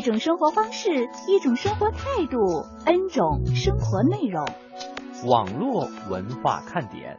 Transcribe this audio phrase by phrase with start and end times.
[0.00, 4.46] 一种生活方式，一种生活态度，N 种生活内容。
[5.26, 7.18] 网络文化看点。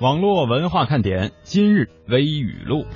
[0.00, 2.86] 网络文化看点今日微语录。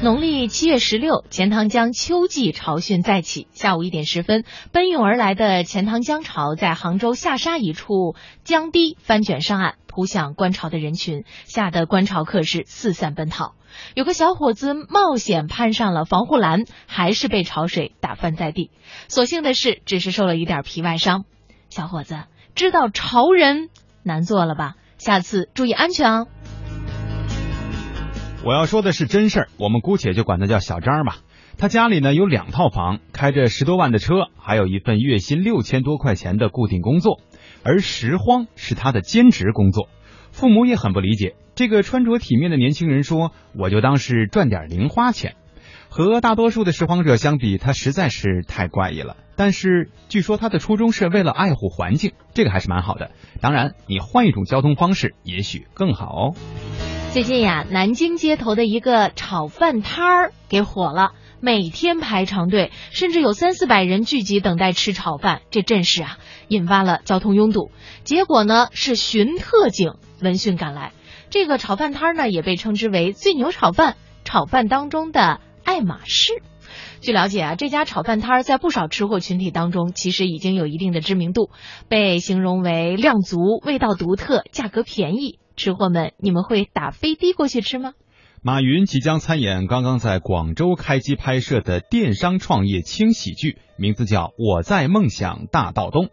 [0.00, 3.48] 农历七月十六，钱塘江秋季潮汛再起。
[3.52, 13.54] 下午一点十分，奔涌而来的钱塘江潮在杭州下沙一处江堤翻卷上岸，扑向观潮的人群，吓得观潮客是四散奔逃。
[13.94, 18.70] 有个小伙子冒险攀上了防护栏，还是被潮水打翻在地。
[19.08, 21.24] 所幸的是，只是受了一点皮外伤。
[21.70, 22.22] 小伙子，
[22.54, 23.68] 知道潮人
[24.04, 24.74] 难做了吧？
[24.96, 26.26] 下次注意安全哦。
[28.44, 31.16] 我要说的是真事儿，我们姑且就管他叫小张吧。
[31.58, 37.20] 他家里呢有两套房，开着十多万的车，还有一份月薪六千多块钱的固定工作，
[37.64, 39.88] 而拾荒是他的兼职工作。
[40.30, 45.34] 父母也很不理解，这个穿着体面的年轻人说：“我就当是赚点零花钱。”
[45.90, 49.16] 和大多数的拾荒者相比，他实在是太怪异了。
[49.36, 53.10] 但是据说他的初衷是为了爱护环境，这个还是蛮好的。
[53.40, 56.34] 当然，你换一种交通方式，也许更好哦。
[57.10, 67.72] 最近呀，南京街头的一个炒饭摊儿给火了，每天排长队，甚至有三四百人聚集等待吃炒饭，这阵势啊，引发了交通拥堵。
[68.04, 70.92] 结果呢，是巡特警闻讯赶来。
[71.30, 76.34] 这个炒饭摊儿呢，也被称之为“最牛炒饭”，炒饭当中的爱马仕。
[77.00, 81.50] 据了解啊，这家炒饭摊儿在不少吃货群体当中，其实已经有一定的知名度，
[81.88, 85.38] 被形容为量足、味道独特、价格便宜。
[85.58, 87.92] 吃货们，你们会打飞的过去吃吗？
[88.40, 96.06] 马云即将参演刚刚在广州开机拍摄的电商创业轻喜剧，名字叫《我在梦想大道东》。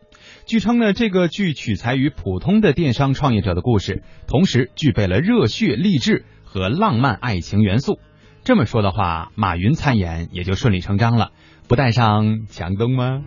[0.48, 8.00] 据称呢，这个剧取材于普通的电商创业者的故事，同时具备了热血励志和浪漫爱情元素。
[8.44, 11.30] 这么说的话，马云参演也就顺理成章了，
[11.68, 13.22] 不带上强东吗？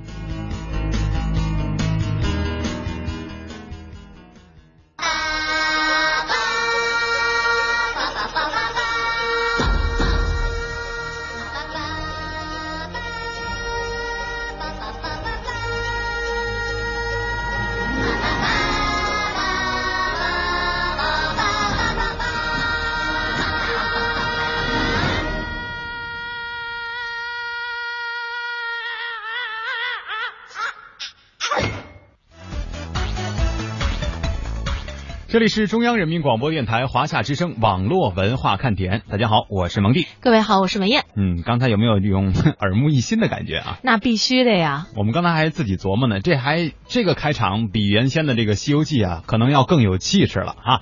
[35.31, 40.06] 这里是中央人民广播电台华夏之声网络文化看点，大家好，我是蒙蒂。
[40.21, 41.05] 各位好，我是文艳。
[41.16, 43.78] 嗯，刚才有没有这种耳目一新的感觉啊？
[43.83, 44.87] 那必须的呀！
[44.97, 50.81] 我们刚才还自己琢磨呢，这还这个开场比原先的这个《西游记》啊，可能要更有气势了啊。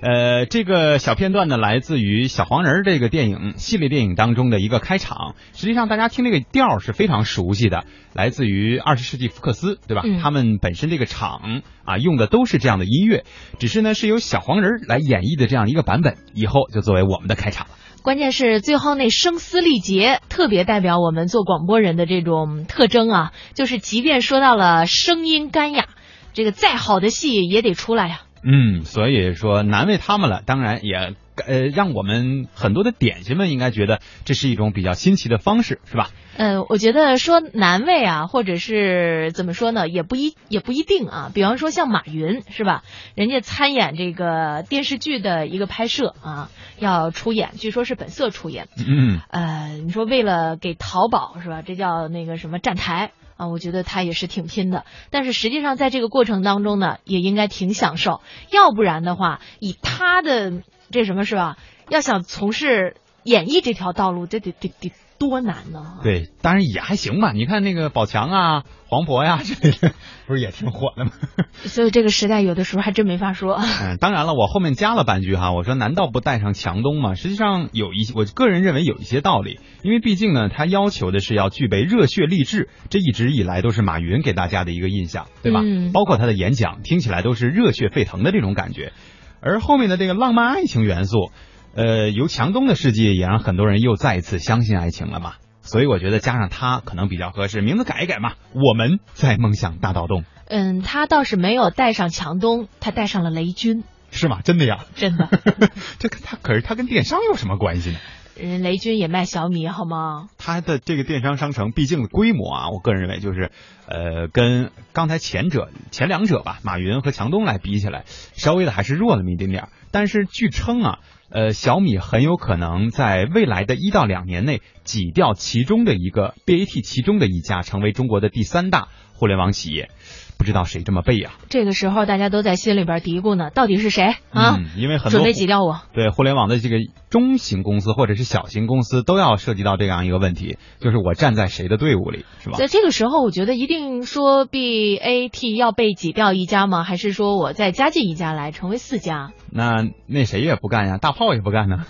[0.00, 5.34] 呃，这个小片段呢，来自于《小黄人》这个电影系列电影当中的一个开场。
[5.54, 10.02] 实际上，大家听这个调是非常熟悉的，来自于二十世纪福克斯，对吧？
[10.04, 13.24] 嗯、他们本身这个场啊，用的都是这样的音乐，
[13.58, 17.74] 只是呢是由小黄人来演绎的这样一个版本，以后就作为我们的开场了。
[18.00, 25.86] 关键是最后那声嘶力竭，特别代表我们做广播人的这种特征啊，就是即便说到了声音干哑，
[26.34, 28.27] 这个再好的戏也得出来呀、啊。
[28.42, 30.42] 嗯，所以说难为他们了。
[30.44, 31.14] 当然也
[31.46, 36.10] 呃，让我们很多的点心们应该觉得这是一种比较新奇的方式，是吧？
[36.36, 41.30] 嗯，我觉得说难为啊，或者是怎么说呢，也不一也不一定啊。
[41.32, 42.82] 比方说像马云是吧？
[43.14, 48.68] 人家参演这个电视剧的一个拍摄啊，要出演，据说是本色出演。
[48.76, 51.62] 嗯，呃，你说为了给淘宝是吧？
[51.62, 53.10] 这叫那个什么站台。
[53.38, 58.20] 啊，我觉得他也是挺拼的，但是实际上在这个过程当中呢，也应该挺享受，
[58.52, 61.56] 要不然的话，以他的这什么是吧，
[61.88, 65.98] 要想从事演艺这条道路，这得得得多难呢？
[66.02, 67.32] 对，当然也还行吧。
[67.32, 69.92] 你看那个宝强啊、黄渤呀之类的，
[70.26, 71.10] 不是也挺火的吗？
[71.66, 73.54] 所以这个时代有的时候还真没法说。
[73.82, 77.14] 嗯，当然了，我后面加了半句哈，我说难道不带上强东吗？
[77.14, 85.60] 实际上有一，我个人认为有一些道理，因为毕竟呢，他要求的是要具备热血励志，这一直以来都是马云给大家的一个印象，对吧？
[85.64, 88.92] 嗯、包括他的演讲听起来都是热血沸腾的这种感觉，
[89.40, 91.32] 而后面的这个浪漫爱情元素。
[91.74, 95.34] 呃，由强东的事迹也让很多人又再一次相信爱情了嘛。
[95.62, 98.32] 所以我觉得加上他可能比较合适，名字改一改嘛。
[98.54, 100.24] 我们在梦想大道洞。
[100.46, 103.84] 嗯，他倒是没有带上强东，他带上了雷军。
[104.10, 104.40] 是吗？
[104.42, 104.86] 真的呀？
[104.94, 105.28] 真的。
[106.00, 107.98] 这他可是他跟电商有什么关系呢？
[108.34, 110.28] 人雷军也卖小米，好吗？
[110.38, 113.50] 他的这个电商商城，毕竟规模啊，我个人认为就是，
[113.86, 119.68] 呃，跟刚才前者前两者吧，马云和强东来比起来，稍微的还是弱那么一点点。
[119.90, 120.98] 但是据称啊，
[121.30, 129.90] 呃，小米很有可能在未来的一到两年内挤掉其中的一个 BAT 其中的一家，成为中国的第三大互联网企业。
[130.38, 131.32] 不知道谁这么背呀？
[131.50, 134.60] 这个时候大家都在心里边嘀咕呢，到底是谁啊？
[134.76, 135.80] 因为很多准备挤掉我。
[135.92, 136.76] 对互联网的这个
[137.10, 142.56] 中型公司或者是小型公司都要涉及到这样一个问题，就是我站在谁的队伍里，是吧？
[142.56, 146.84] 在这个时候，我觉得一定说 BAT 要被挤掉一家吗？
[146.84, 149.32] 还是说我再加进一家来，成为四家？
[149.50, 151.84] 那那谁也不干呀，大炮也不干呢。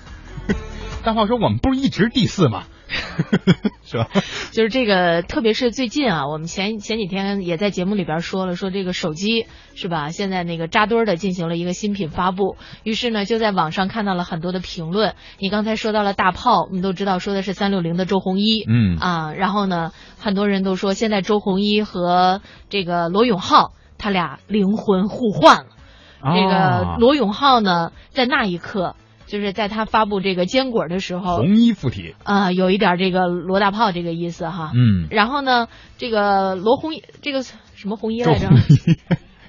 [1.04, 2.64] 大炮说：“我们不是一直第四吗？”
[3.84, 4.08] 是吧？
[4.52, 10.10] 就是这个，特别是最近啊，我们前前几天也在节目里边说了，说这个手机是吧？
[10.10, 15.14] 现在那个扎堆的进行了一个新品发布，于是呢，就在网上看到了很多的评论。
[15.38, 25.66] 你刚才说到了大炮，我们都知道说的是三六零的周鸿祎，嗯啊，然后呢，很多人都说现在周鸿祎和这个罗永浩他俩灵魂互换了。
[26.20, 28.96] 这个罗永浩呢，在那一刻。
[29.28, 34.72] 就是在他发布这个坚果的时候，红衣附体啊，有一点这个罗大炮这个意思哈。
[34.74, 35.06] 嗯。
[35.10, 38.48] 然后呢，这个罗红衣，这个什么红衣来着？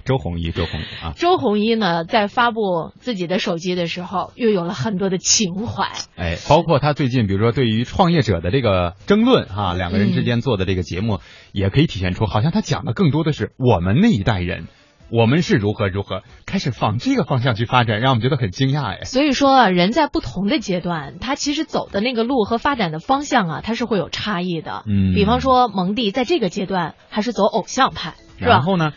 [0.05, 1.13] 周鸿祎，周鸿祎啊。
[1.15, 5.87] 周鸿祎呢，在发布自己的手机的时候，又有了很多的情怀。
[6.15, 11.19] 哎，包括他最近，比如说对于创业者的这个争论哈，两个人之间做的这个节目，
[11.51, 14.67] 也可以体现出，好像他讲的更多的是我们那一代人。
[15.11, 19.03] 我们是如何如何开始往这个方向去发展，让我们觉得很惊讶哎。
[19.03, 24.83] 所以说，人在不同的阶段，他其实走的那个路和发展的方向啊，他是会有差异的。
[24.87, 28.51] 嗯，比方说蒙蒂在这个阶段还是走偶像派，是吧？
[28.51, 28.93] 然后呢，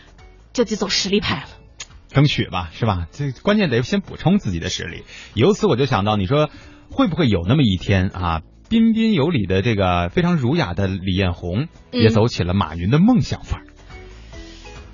[0.53, 1.47] 就得走实力派了，
[2.09, 3.07] 争取吧，是吧？
[3.11, 5.03] 这关键得先补充自己的实力。
[5.33, 6.49] 由此我就想到，你说
[6.91, 13.65] 会不会有那么一天啊，彬彬有礼的这个非常儒雅的李彦宏，也走起了马云的梦想范儿？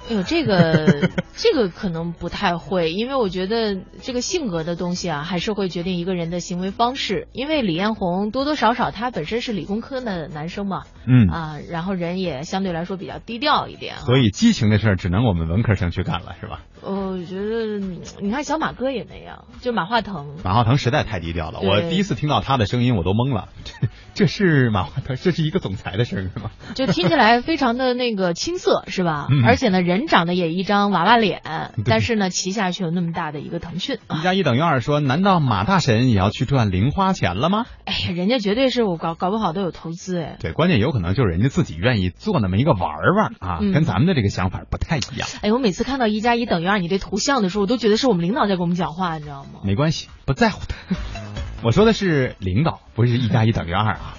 [0.10, 7.28] 哎呦，这个 这个可能不太会，因为我觉得这个性格的东西啊，还是会决定一个人的行为方式。
[7.32, 16.62] 因为李彦宏多多少少他本身是理工科的男生嘛，嗯啊，然后人也相对来说比较低调一点，所以激情的事儿只能我们文科生去干了，是吧？
[16.81, 17.80] 我觉得
[18.22, 20.38] 你看小马哥也那样，就马化腾。
[20.44, 26.52] 马化腾实在太低调了，我第一次听到他的声音我都懵了，这 这是马化腾，这是一个总裁的声音吗？
[26.76, 29.28] 就听起来非常的那个青涩，是吧？
[29.46, 31.42] 而且呢，人长得也一张娃娃脸，
[31.86, 33.98] 但是呢，旗下却有那么大的一个腾讯。
[34.10, 37.66] 一加一等于二，说难道马大神也要去赚零花钱了吗？
[37.86, 40.38] 哎呀，人家绝对是我搞搞不好都有投资哎。
[40.40, 45.28] 对，关键有可能就是人家自己愿意做那么一个玩玩啊，跟咱们的这个想法不太一样。
[45.42, 49.60] 哎，我每次看到一加一等于二你这图像的时候，我都觉得是我们领导在跟我们讲话，你知道吗？
[49.63, 50.75] 没关系，不在乎的。
[51.63, 54.16] 我说的是领导，不是一加一等于二啊。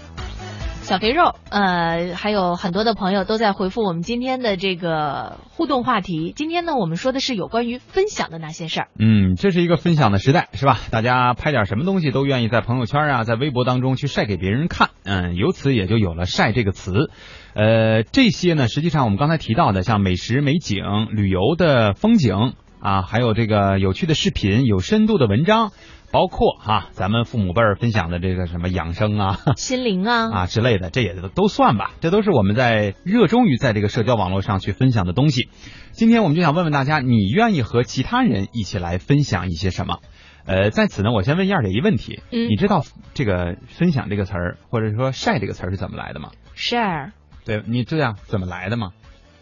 [0.83, 6.33] 小肥肉，呃，还有很多的朋友都在回复我们今天的这个互动话题。
[6.35, 8.89] 今天呢，我们说的是有关于分享的那些事儿。
[8.99, 10.81] 嗯，这是一个分享的时代，是吧？
[10.91, 14.91] 大家拍点什么东西都愿意在朋友圈啊，在微博当中去晒给别人看。
[15.05, 17.11] 嗯，由此也就有了“晒”这个词。
[17.55, 25.73] 呃，这些呢，实际上我们刚才提到的，像美食、美景、旅游的风景啊，还有这个有趣的视频、有深度的文章。
[26.13, 31.93] 包括哈，咱们父母辈儿分享的这个什么养生啊、心灵啊啊之类的，这也都都算吧。
[32.01, 35.49] 这都是我们在热衷于在这个社交网络上去分享的东西。
[35.93, 39.99] 今天我们就想问问大家，你愿意和其他人一起来分享一些什么？
[40.47, 42.83] 呃，在此呢，我先问燕儿姐一问题，你知道
[43.15, 47.13] 这个分享这个词儿，或者说晒这个词儿是怎么来的吗？share，
[47.51, 48.93] 对你这样怎么来的吗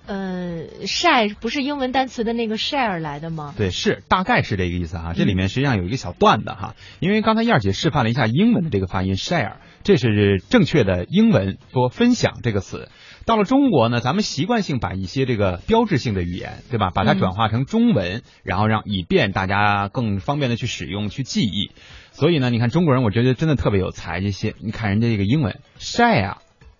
[0.07, 3.53] 呃 shy 不是英文单词的那个 share 来的吗？
[3.59, 5.13] 对，是大概是这个意思哈。
[5.15, 12.89] 这里面实际上有一个小段子哈，因为刚才燕儿姐示范了一下英文的这个发音 share，这是正确的英文说分享这个词。
[13.27, 21.73] 到了中国呢，咱们习惯性把一些这个标志性的语言，对吧，把它转化成中文，然后让以便大家更方便的去使用、去记忆。
[22.13, 24.23] 所以呢，你看中国人，我觉得真的特别有才。
[24.23, 26.37] 这些你看人家这个英文 share。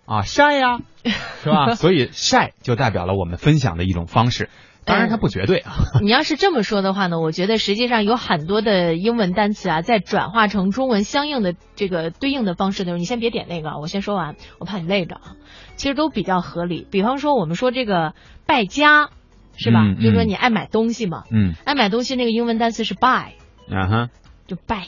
[0.09, 0.79] 啊，晒呀，
[1.43, 1.75] 是吧？
[1.75, 4.49] 所以晒就代表了我们分享的一种方式，
[4.83, 5.71] 当然它不绝对啊。
[6.01, 15.35] 你要是这么说的话呢，我觉得实际上有很多的英文单词啊，在转化成中文相应的这个对应的方式的时候，你先别点那个，我先说完，我怕你累着啊。
[15.75, 16.87] 其实都比较合理。
[16.89, 18.13] 比方说，我们说这个
[18.47, 19.09] 败家，
[19.57, 19.93] 是吧？
[19.95, 23.33] 就是说你爱买东西嘛，嗯，爱买东西那个英文单词是 buy，
[23.69, 24.09] 啊哈，
[24.47, 24.87] 就 buy。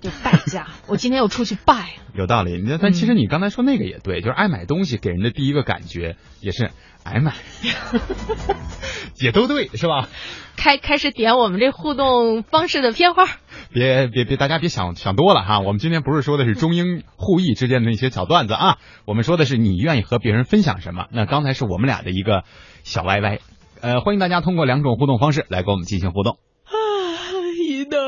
[0.00, 0.66] 就败家。
[0.86, 1.94] 我今天又出去败。
[2.14, 6.70] 有道理，那但其实你刚才说那个也对，就是爱买东西给人的第一个感觉也是
[7.04, 7.34] 爱买，
[9.20, 10.08] 也都对是吧？
[10.56, 13.24] 开开始点我们这互动方式的片花。
[13.72, 15.60] 别别别，大家别想想多了哈。
[15.60, 21.06] 我们今天不是说的是中英互译之间的那些小段子啊，我们说的是你愿意和别人分享什么。
[21.12, 22.42] 那刚才是我们俩的一个
[22.82, 23.38] 小歪歪，
[23.80, 26.38] 呃，欢迎大家通过两种互动方式来跟我们进行互动。
[26.64, 26.72] 啊，
[27.62, 28.07] 一到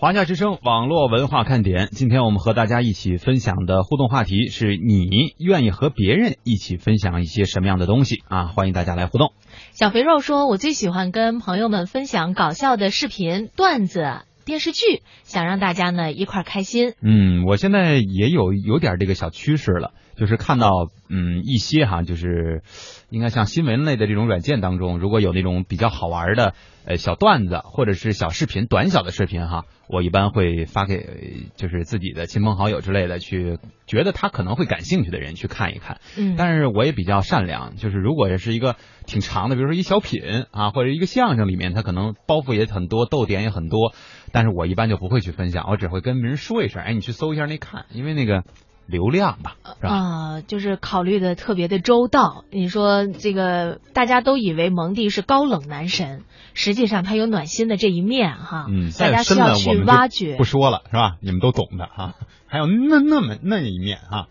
[0.00, 8.46] 华夏之声网络文化看点，今天我们和大家一起分享的互动话题是你愿意和别人一起分享一些什么样的东西啊？
[8.46, 9.32] 欢迎大家来互动。
[9.72, 16.92] 小肥肉说：“我最喜欢跟朋友们分享搞笑的视频、段子、电视剧，想让大家呢一块开心。
[17.02, 20.70] 嗯，我现在也有有点这个小趋势了，就是看到
[21.08, 22.62] 嗯一些哈，就是
[23.10, 31.14] 应该像新闻类的这种软件当中，如果有那种比较好玩的呃小段子或者是小视频、短小的视频哈，我一般会发给呃
[31.56, 36.00] 就是自己的亲朋好友之类的，去觉得他可能会感兴趣的人去看一看。
[36.18, 43.94] 嗯，但是我也比较善良，就是如果是一个挺长的，比如说一小品啊，或者一个相声里面，它可能包袱也很多，逗点也很多，
[44.32, 48.44] 但是我一般就不会去分享，我只会跟别人说一声，哎，你去搜一下那看，因为那个
[48.88, 49.88] 流量吧，是吧？
[49.90, 52.44] 啊、就是考虑的特别的周到。
[52.50, 58.64] 你说这个大家都以为蒙蒂是高冷男神，实际上他有暖心的这一面哈。
[58.68, 60.44] 嗯，大家需要去挖掘不。
[60.44, 61.16] 说了，是吧？
[61.20, 62.14] 你们都懂的哈。
[62.46, 64.26] 还有那那么那一面哈，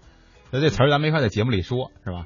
[0.52, 2.26] 那这词儿咱没法在节目里说，是吧？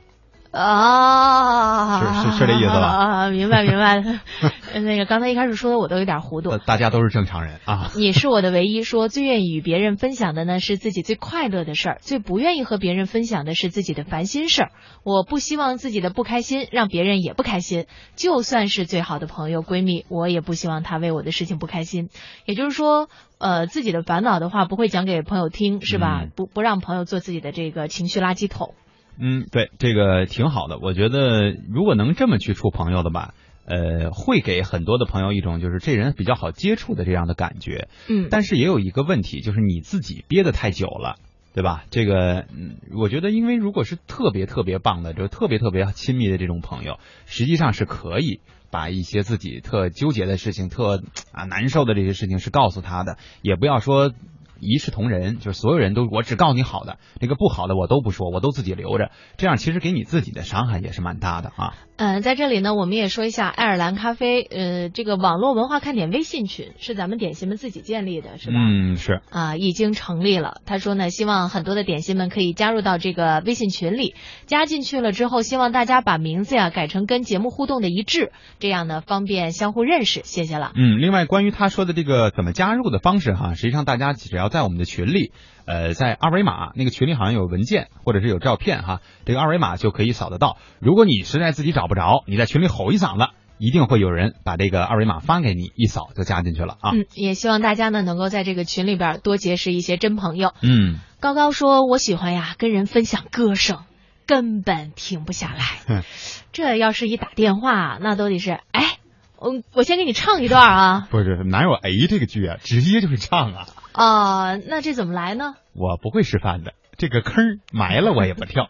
[0.51, 2.87] 啊，是是是这意思吧
[3.25, 4.03] 啊，明白明白。
[4.81, 6.57] 那个刚才一开始说的我都有点糊涂呃。
[6.59, 7.91] 大家都是正常人啊。
[7.95, 14.71] 你是我的唯一，说最愿意与别人分享的呢是自己最快乐的事儿，最不愿意和别人分享的是自己的烦心事儿。
[15.03, 22.09] 我不希望自己的不开心让别人也不开心，就算是最好的朋友闺蜜，我也不希望她为我的事情不开心。
[22.45, 23.07] 也就是说，
[23.39, 26.21] 呃，自己的烦恼的话不会讲给朋友听，是吧？
[26.23, 28.73] 嗯不不让朋友做自己的这个情绪垃圾桶。
[29.21, 30.79] 嗯，对，这个挺好的。
[30.79, 33.33] 我觉得如果能这么去处朋友的吧，
[33.65, 37.87] 呃，会给很多的朋友一种就是这人比较好接触的这样的感觉。
[38.09, 41.15] 嗯，但是也有一个问题，就是你自己憋得太久了。
[41.53, 41.83] 对吧？
[41.91, 48.39] 这个，嗯，我觉得，因为如果是特别特别棒的，就特别特别亲密的这种朋友，实际上是可以
[48.71, 54.13] 把一些自己特纠结的事情、特啊难受的这些事情是告诉他的，也不要说
[54.61, 61.73] 一视同仁，就是所有人都我只告诉你好的，那个不好的我都不说，我都自己留着，这样其实给你自己的伤害也是蛮大的啊。
[62.01, 68.55] 嗯，在这里呢，我们也说一下爱尔兰咖啡，呃，这个网络文化看点微信群是咱们点心们自己建立的，是吧？
[68.57, 69.21] 嗯，是。
[69.29, 70.61] 啊，已经成立了。
[70.65, 74.15] 他说呢，希望很多的点心们可以加入到这个微信群里。
[74.47, 80.21] 加进去了之后，希望大家把名字呀改成跟节目互动的一致，这样呢方便相互认识。
[80.23, 80.71] 谢谢了。
[80.75, 85.33] 嗯，另外关于他说的这个怎么加入的方式哈，实际上大家只要在我们的群里，
[85.65, 90.57] 呃，在二维码那个群里好像有文件或者是有照片哈，这个二维码就可以扫得到。
[90.79, 96.91] 如果你实在自己找不着，你在群里吼一嗓子，一定会有人把这个二维码发给你，一扫就加进去了啊。
[96.93, 100.53] 嗯，也希望大家呢能够在这个群里边多结识一些真朋友。
[100.61, 103.83] 嗯，高高说：“我喜欢呀，跟人分享歌声，
[104.25, 106.03] 根本停不下来。
[106.51, 108.97] 这要是一打电话，那都得是哎，
[109.37, 111.07] 我我先给你唱一段啊。
[111.11, 113.67] 不是哪有哎这个剧啊，直接就是唱啊。
[113.93, 115.55] 啊、那这怎么来呢？
[115.73, 118.69] 我不会示范的，这个坑埋了我也不跳。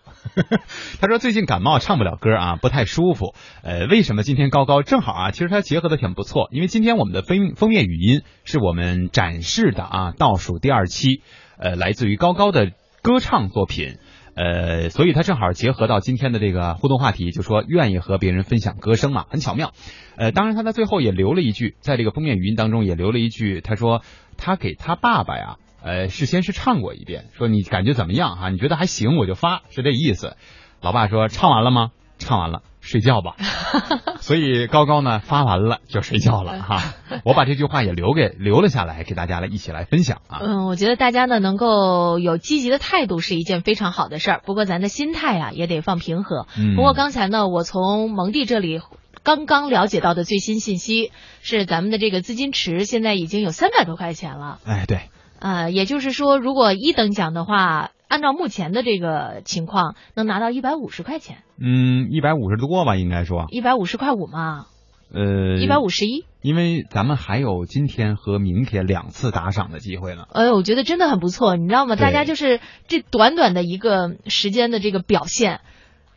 [0.99, 3.35] 他说最近感冒唱不了歌啊，不太舒服。
[3.63, 5.31] 呃，为什么今天高高正好啊？
[5.31, 11.21] 其实他结合的挺不错，因为今天我们的封封面语音是我们展示的啊，倒数第二期，
[11.57, 13.97] 呃，来自于高高的歌唱作品。
[14.33, 19.73] 呃，所以他正好结合到今天的这个互动话题，就说愿意和别人分享歌声嘛，很巧妙。
[20.15, 24.01] 呃，当然他在最后也留了一句，在这个封面语音当中也留了一句，他说
[24.37, 28.49] 他给他爸爸呀，呃，事先是唱过一遍，说你感觉怎么样哈？
[28.49, 30.37] 你觉得还行，我就发，是这意思。
[30.81, 31.91] 老爸说唱完了吗？
[32.25, 33.35] 唱完了，睡觉吧。
[34.21, 36.93] 所以高高呢发完了就睡觉了哈。
[37.25, 40.39] 我把这句话也留给留了下来，给大家来一起来分享啊。
[40.41, 46.47] 嗯，我觉得大家呢能够有积极的态度是一件非常好的事儿，不过咱的心态啊也得放平和。
[46.57, 48.81] 嗯不过刚才呢，我从蒙蒂这里。
[49.23, 51.11] 刚刚了解到的最新信息
[51.43, 54.57] 是，咱们的这个资金池现在已经有三百多块钱了。
[54.65, 64.65] 哎，对，呃，也就是说，如果一等奖的话，按照目前的这个情况，能拿到一百五十块钱，嗯，一百五十多吧，应该说，一百五十块五嘛，
[65.13, 66.25] 呃，一百五十一。
[66.41, 70.23] 因为咱们还有今天和明天两次打赏的机会呢。
[70.33, 71.95] 哎，我觉得真的很不错，你知道吗？
[71.95, 75.61] 大家就是这短短的一个时间的这个表现，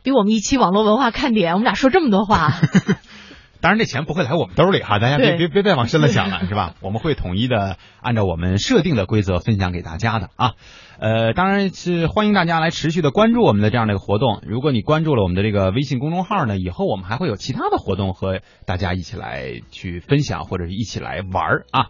[0.02, 2.52] 比我们一期网络文化看点，我们俩说这么多话，
[3.64, 6.74] 当然，这钱不会来我们兜里哈，大家别别别再往深了想了， 是吧？
[6.82, 10.52] 我们会统一的按照我们设定的规则分享给大家的啊。
[10.98, 14.42] 呃，当然是欢迎大家来持续的关注我们的这样的一个活动。
[14.46, 21.86] 如果你关注了我们的这个微信公众号呢，以后我们还会有其他的活动和大家一起来去分享，或者是一起来玩儿啊。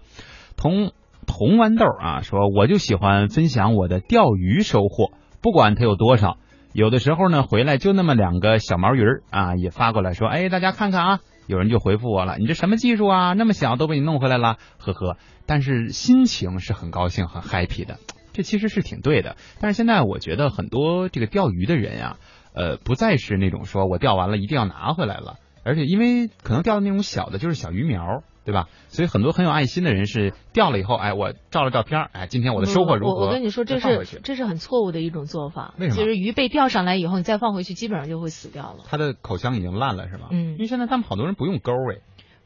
[0.56, 0.92] 同
[1.26, 5.10] 同豌豆啊说，我就喜欢分享我的钓鱼收获，
[5.42, 6.36] 不管它有多少。
[6.72, 11.20] 有的时候呢，回来就那么两个小毛鱼儿啊，也发过来说，哎，大家看看啊。
[11.46, 13.32] 有人就回复我了，你这什么技术啊？
[13.34, 15.16] 那么小都被你弄回来了，呵呵。
[15.46, 17.98] 但是心情是很高兴、很 happy 的，
[18.32, 19.36] 这其实是挺对的。
[19.60, 22.16] 但是现在我觉得很多这个钓鱼的人呀、
[22.54, 28.68] 呃，不再是那种说我钓完了一定要拿回来了，而且因为可能钓的那种小的，就是小鱼苗，对吧？
[28.88, 33.14] 所以很多很有爱心的人是钓了以后，哎，我照了照片，哎，今天我的收获如何？
[33.14, 35.74] 我我跟你说，这是这是很错误的一种做法。
[35.78, 38.84] 为什么就是鱼被钓上来以后，你再放回去，基本上就会死掉了。
[38.86, 40.28] 它的口腔已经烂了，是吗？
[40.30, 42.00] 嗯因为现在他们好多人不用钩哎。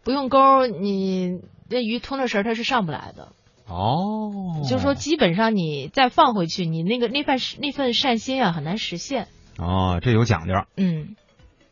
[0.04, 3.32] 不用钩，你那鱼通着食儿它是上不来的。
[3.66, 9.28] 哦，就是说，基本上你再放回去，你那个那份那份善心啊，很难实现。
[9.58, 10.54] 哦，这有讲究。
[10.78, 11.16] 嗯，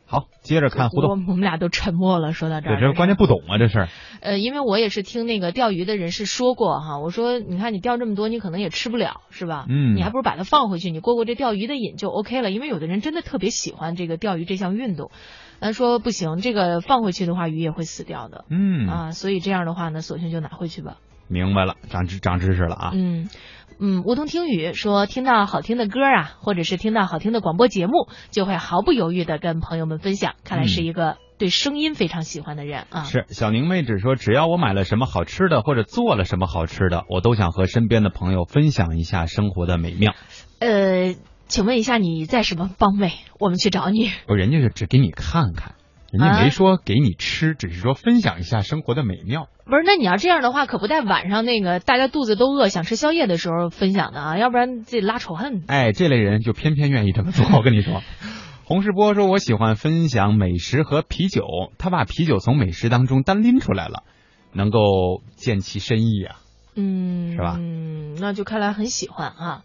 [0.09, 1.09] 好，接着看互动。
[1.09, 2.31] 我我们俩都沉默了。
[2.31, 3.89] 说到这对，儿，这关键不懂啊，这事儿。
[4.21, 9.65] 呃，因为我也是听那个钓鱼的人士说过哈，我说你看你钓这么多，你可能也吃不了，是吧？
[9.67, 12.51] 嗯你还不如把它放回去，你过过这钓鱼的瘾就 OK 了。
[12.51, 15.11] 因为有的人真的特别喜欢这个钓鱼这项运动，
[15.59, 18.45] 他说不行，这个放回去的话鱼也会死掉的。
[18.49, 20.97] 嗯啊，所以这样的话呢，索性就拿回去吧。
[21.29, 22.91] 明白了，长知长知识了啊。
[22.93, 23.27] 嗯
[23.79, 30.33] 嗯，梧桐听雨说，听到好听的歌啊，或者是听到好听的广播节目，就会毫不犹豫的跟朋友们分享。
[30.43, 33.03] 看来是一个对声音非常喜欢的人啊。
[33.03, 40.13] 嗯是小宁妹只说，只要我买了什么好吃的，或者做了什么好吃的，我都想和身边的朋友分享一下生活的美妙。
[40.59, 41.15] 呃，
[41.47, 43.11] 请问一下你在什么方位？
[43.39, 44.09] 我们去找你。
[44.25, 45.75] 不，人家是只给你看看，
[46.11, 49.49] 人家啊没说给你吃，只是说分享一下生活的美妙。
[49.65, 55.63] 不是，那你要这样的话，可不带晚上那个大家肚子都饿，想吃宵夜的时候分享的啊，要不然这拉仇恨。
[55.67, 57.45] 哎，这类人就偏偏愿意这么做。
[57.57, 58.01] 我跟你说，
[58.63, 61.43] 洪世波说，我喜欢分享美食和啤酒，
[61.77, 64.03] 他把啤酒从美食当中单拎出来了，
[64.53, 64.79] 能够
[65.35, 66.37] 见其深意啊。
[66.79, 69.63] 嗯，是吧嗯，那就看来很喜欢啊。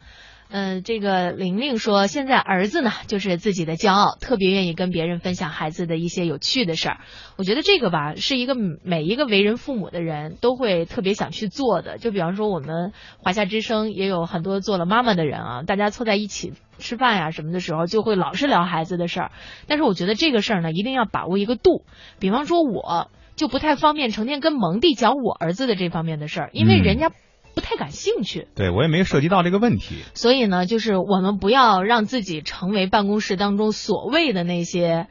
[0.55, 6.99] 嗯、这个玲玲说，现在儿子呢就是自己的骄傲，特别愿意跟别人分享孩子的一些有趣的事儿。
[7.39, 11.97] 我觉得这个吧，是一个每一个为人父母的人都会特别想去做的。
[11.97, 19.31] 就比方说，我们华夏之声也有很多做了妈妈的人啊，大家凑在一起吃饭呀、什么的时候，就会老是聊孩子的事儿。
[19.67, 21.87] 但是我觉得这个事儿呢，一定要把握一个度。
[22.21, 27.11] 比方说，我就不太方便成天跟蒙蒂讲我儿子的这方面的事儿，因为嗯人家
[27.55, 28.49] 不太感兴趣。
[28.55, 29.97] 对我也没有涉及到这个问题。
[30.15, 35.07] 所以呢，就是我们不要让自己成为办公室当中所谓的那些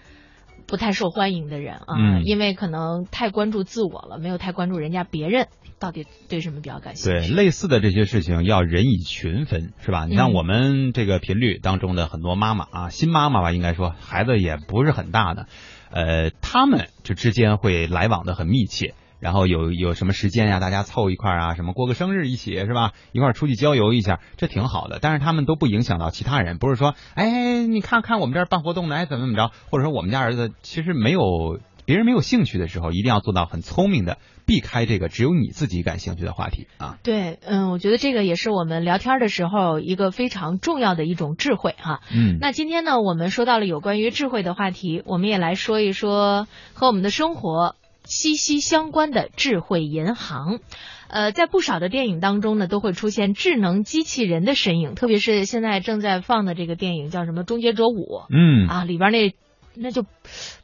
[0.67, 5.47] 不太受欢迎的人啊，嗯因为可能太关注自我了，没有太关注人家别人
[5.80, 10.06] 到底对什么比较感兴趣对，类似的这些事情要人以群分，是吧？
[10.06, 15.47] 你像嗯我们这个频率当中的很多妈妈啊，新妈妈吧，应该说孩子也不是很大的，
[15.91, 18.93] 呃，他们就之间会来往的很密切。
[19.21, 22.91] 然后有有什么时间呀，大家凑一块儿啊，什么过个生日一起是吧？
[23.13, 24.99] 一块儿出去郊游一下，这挺好的。
[24.99, 36.97] 但是他们都不影响到其他人，不是说，哎，你看看我们这儿办活动呢，哎，怎么怎么着，或者说我们家儿子其实没有别人没有兴趣的时候，一定要做到很聪明的避开这个只有你自己感兴趣的话题啊。
[37.03, 42.01] 对，嗯，我觉得这个也是我们聊天的时候一个非常重要的一种智慧哈。
[42.12, 47.75] 嗯，那今天呢，我们说到了有关于智慧的话题，我们也来说一说和我们的生活
[48.12, 50.60] 息息相关的智慧银行。
[51.08, 57.93] 呃，在不少的电影当中呢，都会出现智能机器人的身影，特别是现在正在放的这个电影叫什么《终结者五》
[58.30, 59.34] 嗯，啊，里边那
[59.75, 60.05] 那就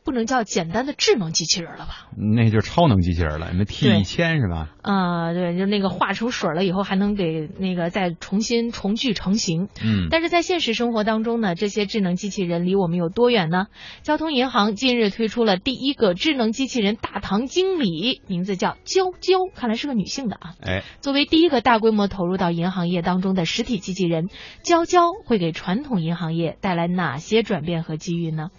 [0.03, 2.07] 不能叫简单的智能机器人了吧？
[2.17, 4.69] 那就是超能机器人了，什么 T 对一千是吧？
[4.81, 9.69] 啊、对，就那个化成水了以后，还能给那个再重新重聚成型。
[9.83, 13.67] 嗯，但是在现实生活当中呢，这些智能机器人离我们有多远呢？
[14.01, 20.53] 交通银行近日推出了第一个智能机器人大堂经理，名字叫娇娇，看来是个女性的啊。
[20.61, 24.29] 哎，作为第一个大规模投入到银行业当中的实体机器人，
[24.63, 28.49] 娇娇会给传统银行业带来哪些转变和机遇呢？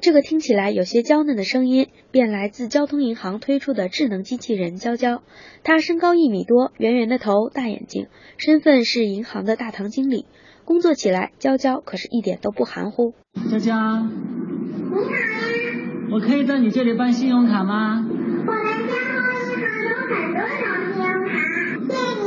[0.00, 5.22] 这个听起来有些娇嫩的声音，便来自交通银行推出的智能机器人娇娇。
[5.62, 10.26] 它身高一米多，圆圆的头，大眼睛，身份是银行的大堂经理。
[10.66, 13.14] 工作起来，娇娇可是一点都不含糊。
[13.50, 15.16] 娇娇，你好呀
[16.12, 18.06] 我可以在你这里办信用卡吗？
[18.06, 22.23] 我们交通银行有很多种信用卡，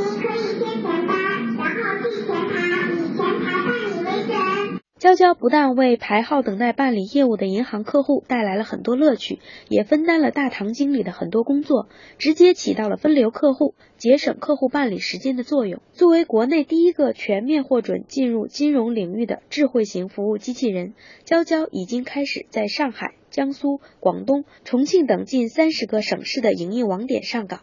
[4.98, 9.38] 娇娇不但为排号等待办理业务的银行客户带来了很多乐趣，
[9.68, 11.88] 也分担了大堂经理的很多工作，
[12.18, 15.80] 直接起到了分流客户、节省客户办理时间的作用。
[15.92, 27.60] 作为国内第一个全面获准进入金融领域的智慧型服务机器人，娇娇已经开始在上海、江苏、广东、重庆等近三十个省市的营业网点上岗。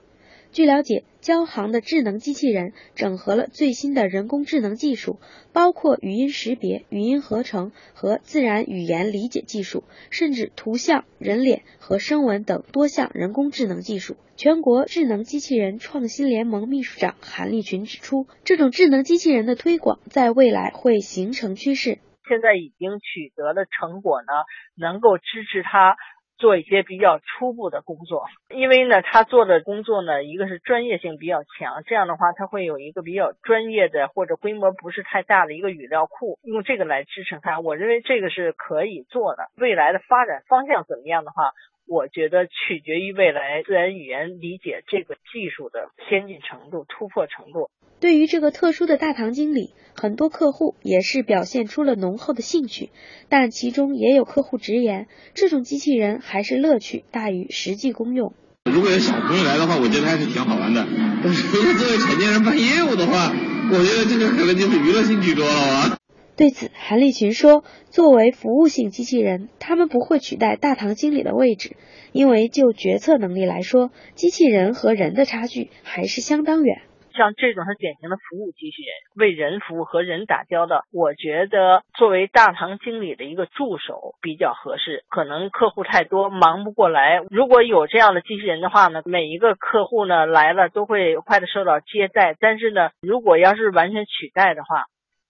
[0.56, 5.20] 据了解，交行的智能机器人整合了最新的人工智能技术，
[5.52, 14.15] 包括语音识别、语音合成和自然语言理解技术，甚至图像、人脸和声纹等多项人工智能技术。
[14.38, 22.00] 全国智能机器人创新联盟秘书长韩立群指出，这种智能机器人的推广在未来会形成趋势。
[22.30, 24.32] 现在已经取得的成果呢，
[24.78, 25.98] 能够支持它。
[26.38, 37.60] 做一些比较初步的工作，因为呢，他做的工作呢，一个是专业性比较强，这样的话，他会有一个比较专业的或者规模不是太大的一个语料库，用这个来支撑他。
[37.60, 39.48] 我认为这个是可以做的。
[39.56, 41.52] 未来的发展方向怎么样的话，
[41.88, 47.69] 我觉得取决于未来自然语言理解这个技术的先进程度、突破程度。
[48.00, 52.89] 对于这个特殊的大堂经理，很多客户也是表现出了浓厚的兴趣，
[53.30, 58.34] 但其中也有客户直言，这种机器人还是乐趣大于实际功用。
[58.69, 60.86] 如果有小朋友来的话，我觉得还是挺好玩的。
[61.24, 63.32] 但是如果作为成年人办业务的话，
[63.71, 65.98] 我觉得这个可能就是娱乐性居多了吧。
[66.38, 71.78] 对此，韩立群说：“作为服务性机器人，他们不会取代大堂经理的位置，
[72.12, 76.82] 因为就决策能力来说，机器人和人的差距还是相当远。”
[77.15, 85.06] 像这种是典型的服务机器人，为人服务和人打交道，我觉得作为大堂经理的一个助手比较合适。
[85.08, 87.21] 可能客户太多，忙不过来。
[87.30, 92.36] 如果有这样的机器人的话呢，每一个客户呢来了都会快的受到接待。
[92.38, 94.84] 但是呢，如果要是完全取代的话，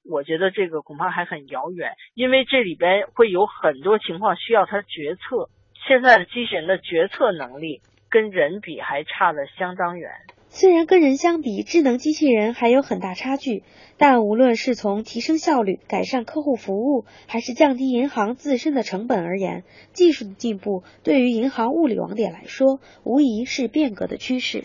[0.07, 5.49] 我觉得这个恐怕还很遥远，因为这里边会有很多情况需要他决策。
[5.87, 10.11] 现在的机器人的决策能力跟人比还差得相当远。
[10.49, 13.63] 虽然跟人相比，智能机器人还有很大差距，
[13.97, 24.63] 但无论是从提升效率、改善客户服务，还是降低银行自身的成本而言，技术的进步对于银行物理网点来说，无疑是变革的趋势。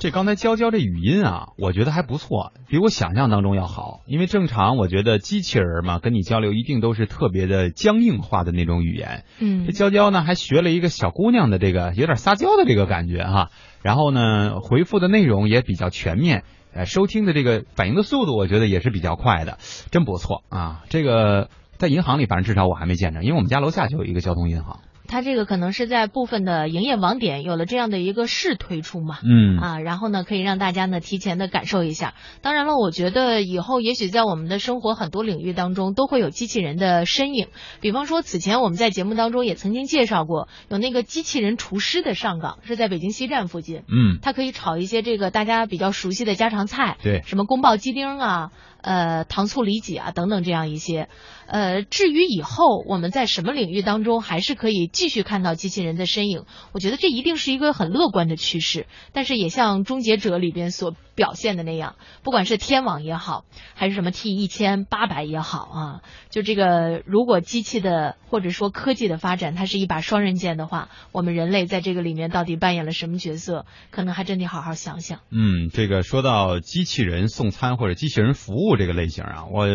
[0.00, 4.00] 这刚才娇娇这语音啊，我觉得还不错，比我想象当中要好。
[4.06, 9.26] 因为正常，我觉得机器人嘛，跟你交流一定都是特别的僵硬化的那种语言。
[9.40, 13.50] 嗯，这娇娇呢，还学了一个小姑娘的这个有点撒娇的这个感觉哈。
[13.82, 19.58] 然后呢，回复的内容也比较全面，呃，收听的这个反应的速度，我觉得也是比较快的，
[19.90, 20.82] 真不错啊。
[20.88, 24.80] 这个在银行里，反正至少我还没见着，因为我们家楼下就有一个交通银行。
[25.10, 32.14] 它这个可能是在部分的营业网点有了这样的一个试推出嘛，嗯啊，然后呢可以让大家呢提前的感受一下。
[32.42, 37.48] 当然了，我觉得以后也许在我们的生活很多领域当中都会有机器人的身影。
[37.80, 48.52] 比方说，此前我们在节目当中也曾经介绍过，有那个机器人厨师的上岗，是在北京西站附近，嗯，它可以炒一些这个大家比较熟悉的家常菜，对，什么宫爆鸡丁啊。
[48.82, 51.10] 呃，糖醋里脊啊，等等这样一些，
[51.50, 56.44] 呃，至于以后我们在什么领域当中还是可以继续看到机器人的身影。
[56.72, 58.86] 我觉得这一定是一个很乐观的趋势。
[59.12, 75.18] 但是也像《终结者》里边所表现的那样，不管是天网也好，还是什么 T 一千八百也好啊，就这个如果机器的或者说科技的发展，它是一把双刃剑的话，我们人类在这个里面到底扮演了什么角色，可能还真得好好想想。
[75.30, 79.66] 嗯，这个说到机器人送餐或者机器人服务这个类型啊，我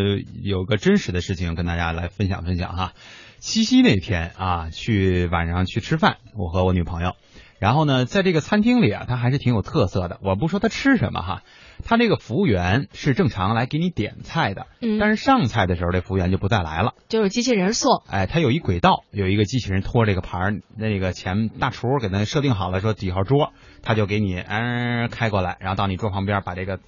[0.41, 2.93] 有个真实的事情跟大家来分享分享哈。
[3.39, 7.15] 七夕那天啊，去晚上去吃饭，我和我女朋友，
[7.59, 10.19] 然后呢，在这个餐厅里啊，它还是挺有特色的。
[10.23, 11.43] 我不说他吃什么哈，
[11.83, 16.93] 他这个服务员是正常来给你点菜的，嗯但是上菜的时候，这服务员就不再来了。
[17.07, 26.79] 就是机器人送，哎，他有一轨道，有一个机器人拖这个盘儿，那个前大厨给他设定好了，说几号桌，他就给你嗯、开过来，然后到你桌旁边把这个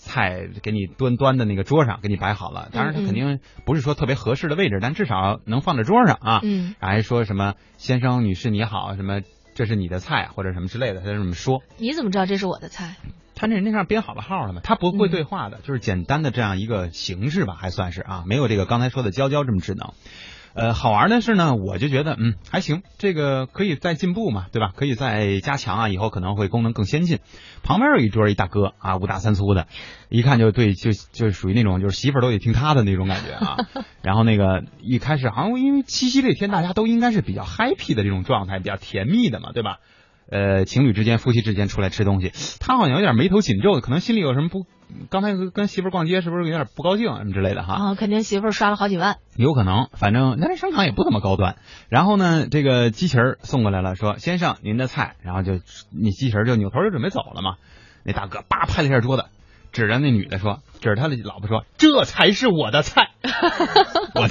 [0.00, 2.68] 菜给你端端的那个桌上给你摆好了。
[2.72, 6.40] 当然，他肯定不是说特别合适的位置，但至少能放在桌上啊。
[6.42, 9.20] 嗯，还说什么先生、女士你好，什么
[9.54, 11.62] 这是你的菜或者什么之类的，他就这么说。
[11.76, 12.96] 你怎么知道这是我的菜？
[13.34, 19.94] 他那那上编好了号了嘛，他不会对话的，就是简单的这样一个形式吧，还算是啊，没有这个刚才说的娇娇这么智能。
[20.52, 24.72] 呃，好玩的是呢，我就觉得嗯还行，这个可以再进步嘛，对吧？
[24.74, 27.20] 可以再加强啊，以后可能会功能更先进。
[27.62, 29.68] 旁边有一桌一大哥啊，五大三粗的，
[30.10, 33.56] 一看就对，就就属于那种就是媳妇儿都得听他的那种感觉啊。
[34.02, 39.78] 然后那个一开始好像因为七夕这天大家都应该是比较 happy 的这种状态，比较甜蜜的嘛，对吧？
[40.30, 44.64] 呃，情侣之间、夫妻之间出来吃东西，他好像有点眉头紧皱的，可能心里有什么不，
[45.10, 47.74] 刚才跟媳妇儿逛街是不是有点不高兴什么之类的哈？
[47.74, 49.16] 啊，肯定媳妇儿刷了好几万。
[49.36, 51.56] 有可能，反正那这商场也不怎么高端。
[51.88, 55.54] 然后呢，这个机器人送过来了，说先生您的菜，然后就
[55.90, 57.56] 你机器人就扭头就准备走了嘛。
[58.04, 59.24] 那大哥叭拍了一下桌子，
[59.72, 63.10] 指着那女的说，指着他的老婆说，这才是我的菜。
[64.14, 64.28] 我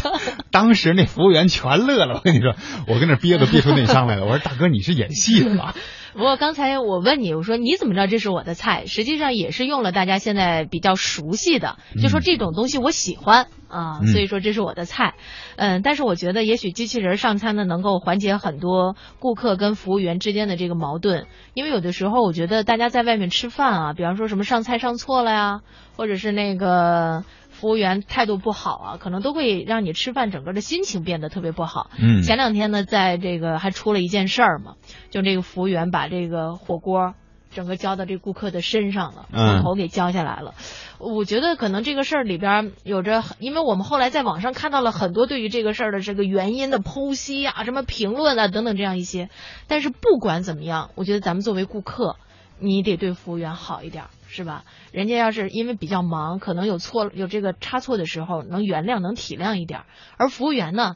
[0.52, 2.56] 当时那服务员全乐了，我跟你说，
[2.88, 4.25] 我跟那憋都憋出内伤来了。
[4.25, 5.73] 我说大哥你是演戏的吧？
[6.19, 8.86] 不过刚才我问你，我说你怎么知道这是我的菜？
[8.88, 15.13] 实际上也是用了大家现在比较熟悉的，就说这种东西我喜欢啊，嗯所以说这是我的菜。
[15.55, 25.62] 嗯，但是我觉得也许机器人上餐呢，能够缓解很多顾客跟服务员之间的这个矛盾，因为有的时候我觉得大家在外面吃饭啊，比方说什么上菜上错了呀，
[25.95, 27.23] 或者是那个。
[27.59, 31.89] 服务员态度不好啊，可能都会让你吃饭整个的心情变得特别不好。
[31.99, 34.75] 嗯前两天呢，在这个还出了一件事儿嘛，
[35.09, 37.15] 就这个服务员把这个火锅
[37.51, 39.25] 整个浇到这顾客的身上了，
[39.63, 40.53] 头给浇下来了。
[40.99, 49.29] 我觉得可能这个事儿里边有着，因为我们后来在网上看到了很多对于这个事儿的这个原因的剖析啊、什么评论啊等等这样一些。
[49.67, 52.17] 但是不管怎么样，我觉得咱们作为顾客，
[52.59, 54.63] 你得对服务员好一点儿，是吧？
[54.93, 59.81] 人家要是因为比较忙，可能有错有这个差错的时候，能原谅、能体谅一点。
[60.17, 60.95] 而服务员呢，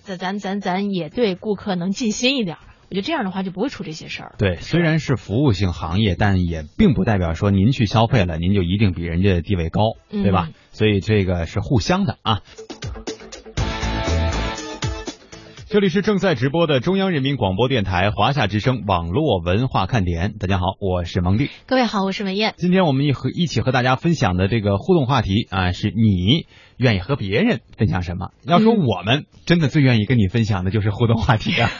[0.00, 2.56] 咱咱咱咱也对顾客能尽心一点。
[2.90, 4.34] 我觉得这样的话就不会出这些事儿。
[4.36, 10.48] 对，虽然是服务性行业，但也并不代表说您去消费了，您就一定比人家地位高，对吧？
[10.48, 12.40] 嗯所以这个是互相的啊。
[15.72, 20.34] 这里是正在直播的中央人民广播电台华夏之声网络文化看点。
[20.38, 21.48] 大家好，我是蒙蒂。
[21.64, 22.52] 各位好，我是文燕。
[22.58, 28.32] 今天我们一和一起和大家分享的这个互动话题啊，是你愿意和别人分享什么？
[28.44, 31.70] 要说我们真的最愿意跟你分享的就是互动话题啊。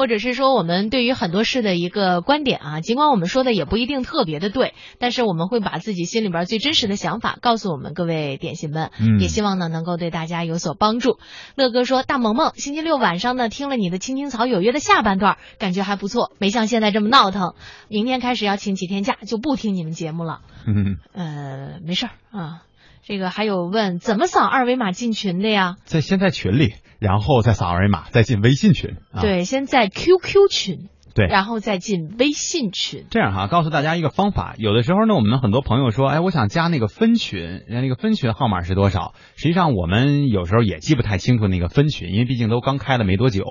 [0.00, 11.18] 或者是说我们对于很多事的一个观点啊，尽管我们说的也不一定特别的对，但是我们会把自己心里边最真实的想法告诉我们各位点心们，嗯也希望呢能够对大家有所帮助。
[11.54, 17.52] 乐哥说，大萌萌，星期六晚上呢听了你的《青青草有约》的下半段，感觉还不错，没像现在这么闹腾。
[17.88, 20.40] 明天开始要请几天假，就不听你们节目了。
[20.66, 22.62] 嗯，呃，没事儿啊。
[23.10, 25.74] 这个还有问怎么扫二维码进群的呀？
[25.82, 28.98] 在先在群里，然后再扫二维码，再进微信群。
[29.10, 33.06] 啊、对，先在 QQ 群，对，然后再进微信群。
[33.10, 34.54] 这样哈，告诉大家一个方法。
[34.58, 39.14] 有的时候呢，我们很多朋友说，哎，我想加那个分群，人家那个分群号码是多少？
[39.34, 43.42] 实际上我们有时候也记不太清楚那个分群，因为毕竟都刚开了没多久。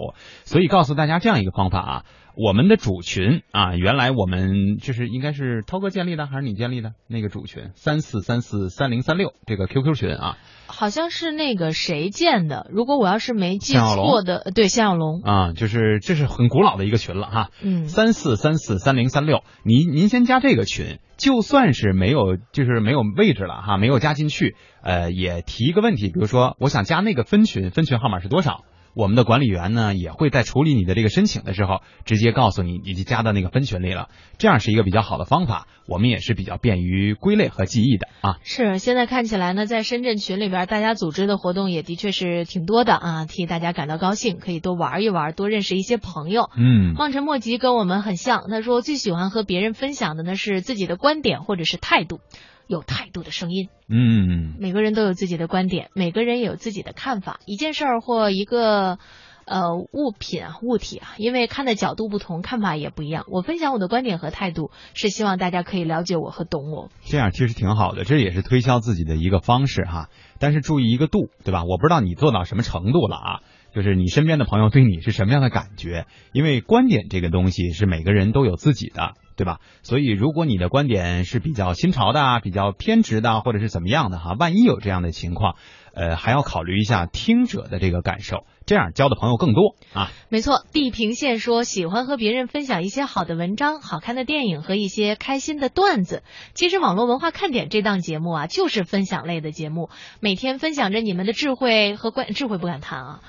[0.46, 2.04] 所以告诉大家这样一个方法啊，
[2.42, 7.72] 我们的主群啊，原来我们就是应该是涛哥建立的还是你建立的那个主群？
[7.76, 10.38] 三四三四三零三六这个 QQ 群啊。
[10.68, 15.22] 好像是那个谁建的，如果我要是没记错的，呃对，向小龙。
[15.22, 17.50] 啊，就是这是很古老的一个群了哈。
[17.62, 28.64] 嗯三四三四三零三六，您您先加这个群，就算是没有就是没有位置了哈，没有加进去，呃，也提一个问题，比如说我想加那个分群，分群号码是多少？
[28.94, 38.38] 我们的管理员呢也会在处理你的这个申请的时候，直接告诉你你就加到那个分群里了，这样是一个比较好的方法，我们也是比较便于归类和记忆的啊。
[38.44, 46.50] 是，现在看起来呢，在深圳群里边，大家组织的活动也的确是挺多的啊，替大家感到高兴，可以多玩一玩，多认识一些朋友。
[46.58, 52.20] 嗯，望尘莫及跟我们很像，他说最喜欢和别人分享的呢是自己的观点或者是态度，
[52.70, 53.68] 有态度的声音。
[53.90, 57.40] 嗯，每个人都有自己的观点，每个人也有自己的看法。
[57.48, 59.00] 一件事儿或一个
[59.46, 63.26] 呃物品啊、物体啊，因为看的角度不同，看法也不一样。
[63.28, 66.92] 我分享我的观点和态度，是希望大家可以了解我和懂我。
[67.06, 70.10] 这样其实挺好的，这也是推销自己的一个方式哈。
[70.38, 71.64] 但是注意一个度，对吧？
[71.64, 73.40] 我不知道你做到什么程度了啊。
[73.72, 76.08] 就是你身边的朋友对你是什么样的感觉？
[76.34, 79.60] 因为观点这个东西是每个人都有自己的，对吧？
[79.84, 85.56] 所以如果你的观点是比较新潮的、比较偏执的，或者是怎么样的哈，万一有这样的情况，
[85.94, 90.12] 呃，还要考虑一下听者的这个感受，这样交的朋友更多啊。
[90.28, 96.22] 没错，地平线说喜欢和别人分享一些好的文章、好看的电影和一些开心的段子。
[96.54, 103.20] 其实网络文化看点这档节目啊，就是分享类的节目，每天分享着你们的智慧和观智慧不敢谈啊。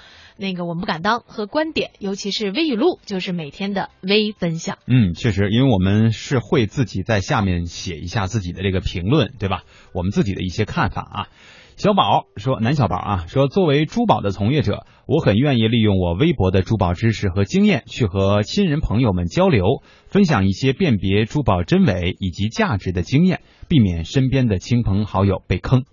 [0.41, 4.79] 那个我们不敢当和观点，尤其是微语录，就是每天的微分享。
[4.87, 9.65] 嗯，确实，因为我们是会自己在下面写一下自己的这个评论，对吧？
[9.93, 11.29] 我们自己的一些看法啊。
[11.77, 25.85] 小宝说，男小宝啊，说作为珠宝的从业者，我很愿意利用我微薄的珠宝知识和经验，去和亲人朋友们交流，分享一些辨别珠宝真伪以及价值的经验，避免身边的亲朋好友被坑。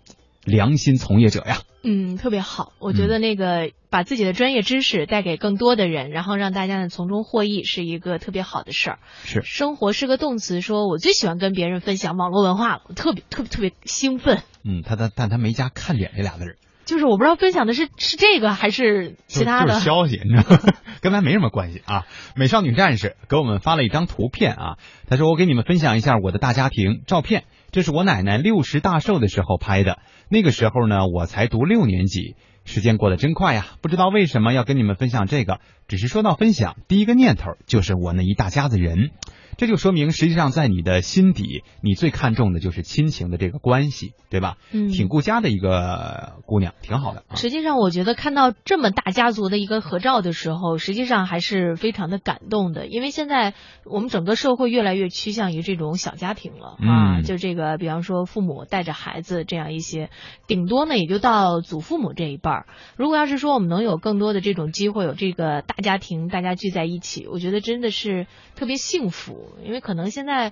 [0.45, 1.57] 良心从业者呀。
[1.89, 2.73] 嗯，特别好。
[2.79, 8.99] 我觉得那个把自己的专业知识带给更多的人，然后让大家呢从中获益，是一个特别好的事儿。
[9.23, 14.39] 是，生活是个动词，说我最喜欢跟别人分享网络文化了，我特别特别特别兴奋。
[14.65, 20.73] 嗯，他他但他没加看脸这俩字儿，就是我不知道分享的是是这个还是其他的就是消息，你知道吗？
[20.99, 22.03] 跟咱没什么关系啊。
[22.35, 29.99] 美少女战士给我们发了一张图片啊，他说我给你们分享一下我的大家庭照片，这是我奶奶六十大寿的时候拍的。
[30.29, 33.65] 那个时候呢，我才读六年级，时间过得真快呀！
[33.81, 39.11] 不知道为什么要跟你们分享这个，只是说到分享，第一个念头就是我那一大家子人，
[39.57, 44.57] 这就说明实际上在你的心底，你最看重的就是亲情的这个关系，对吧？
[44.71, 47.23] 嗯，挺顾家的一个姑娘，挺好的。
[47.27, 60.11] 啊、实际上，我觉得看到这么大家族的一个合照的时候，实际上还是非常的感动的，因为现在我们整个社会越来越趋向于这种小家庭了啊，嗯、就这个，比方说父母带着孩子这样一些。
[60.45, 62.67] 顶多呢，也就到祖父母这一辈儿。
[62.95, 69.46] 如果要是说我们能有更多的这种机会，有这个大家庭，大家聚在一起，我觉得真的是特别幸福。
[69.63, 70.49] 因为可能现在，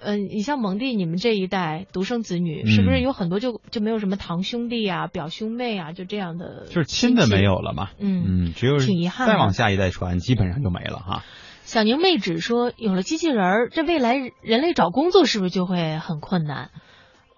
[0.00, 7.90] 嗯、呃，你像蒙蒂你们这一代独生子女，嗯、是不是有很多就就没有什么堂兄弟啊、表兄妹啊，就这样的，就是亲的没有了嘛？
[7.98, 9.26] 嗯嗯，只有挺遗憾。
[9.26, 11.24] 再往下一代传，基本上就没了哈。
[11.64, 16.70] 小宁妹纸说，有了机器人儿，这未来人类找工作是不是就会很困难？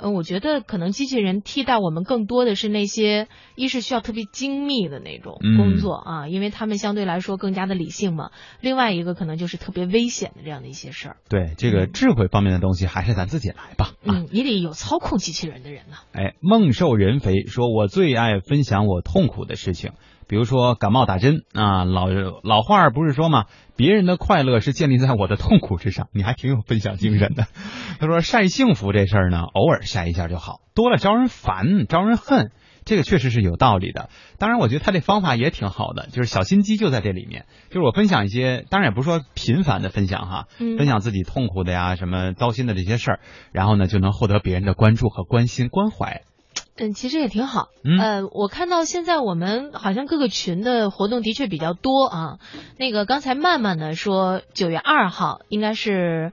[0.01, 8.31] 嗯，我觉得可能机器人替代我们更多的是那些，一是需要特别精密的那种工作、嗯、啊，因为他们相对来说更加的理性嘛。
[8.61, 11.17] 另外一个可能就是特别危险的这样的一些事儿。
[11.29, 13.95] 对，这个智慧方面的东西还是咱自己来吧。
[14.05, 15.97] 嗯，啊、你得有操控机器人的人呢。
[16.13, 19.95] 哎，梦瘦人肥说，我最爱分享我痛苦的事情。
[20.29, 22.07] 比如说感冒打针啊，老
[22.43, 23.47] 老话儿不是说嘛？
[23.77, 26.09] 别人的快乐是建立在我的痛苦之上。
[26.13, 27.47] 你还挺有分享精神的。
[27.99, 32.53] 他说晒幸福这事儿呢，偶尔晒一下就好，多了招人烦，招人恨。
[32.85, 34.09] 这个确实是有道理的。
[34.39, 37.45] 当然，我觉得他这方法也挺好的，就是小心机就在这里面。
[37.69, 43.21] 就是我分享一些，当然也不是说频繁的分享哈，嗯、分享自己痛苦的呀、什么糟心的这些事儿，
[43.53, 46.23] 然后呢就能获得别人的关注和关心关怀。
[46.79, 47.69] 嗯，其实也挺好。
[47.85, 52.39] 嗯，呃，我看到现在我们好像各个群的活动的确比较多啊。
[52.79, 56.33] 那个刚才曼曼呢说，九月二号应该是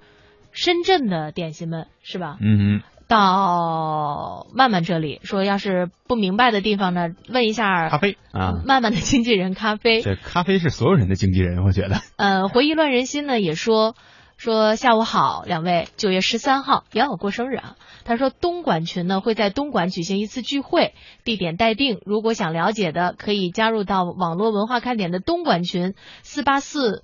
[0.51, 2.37] 深圳的点心们是吧？
[2.41, 10.01] 嗯到曼曼这里说，要是不明白的地方呢，问一下咖啡啊，曼曼的经纪人咖啡。
[10.01, 12.01] 这咖啡是所有人的经纪人，我觉得。
[12.15, 13.95] 呃，回忆乱人心呢也说。
[14.37, 17.77] 说下午好，两位，九月十三号，杨我过生日啊。
[18.03, 20.93] 他说东莞群呢会在东莞举行一次聚会，
[21.23, 21.99] 地点待定。
[22.05, 27.03] 如果想了解的，可以加入到网络文化看点的东莞群四八四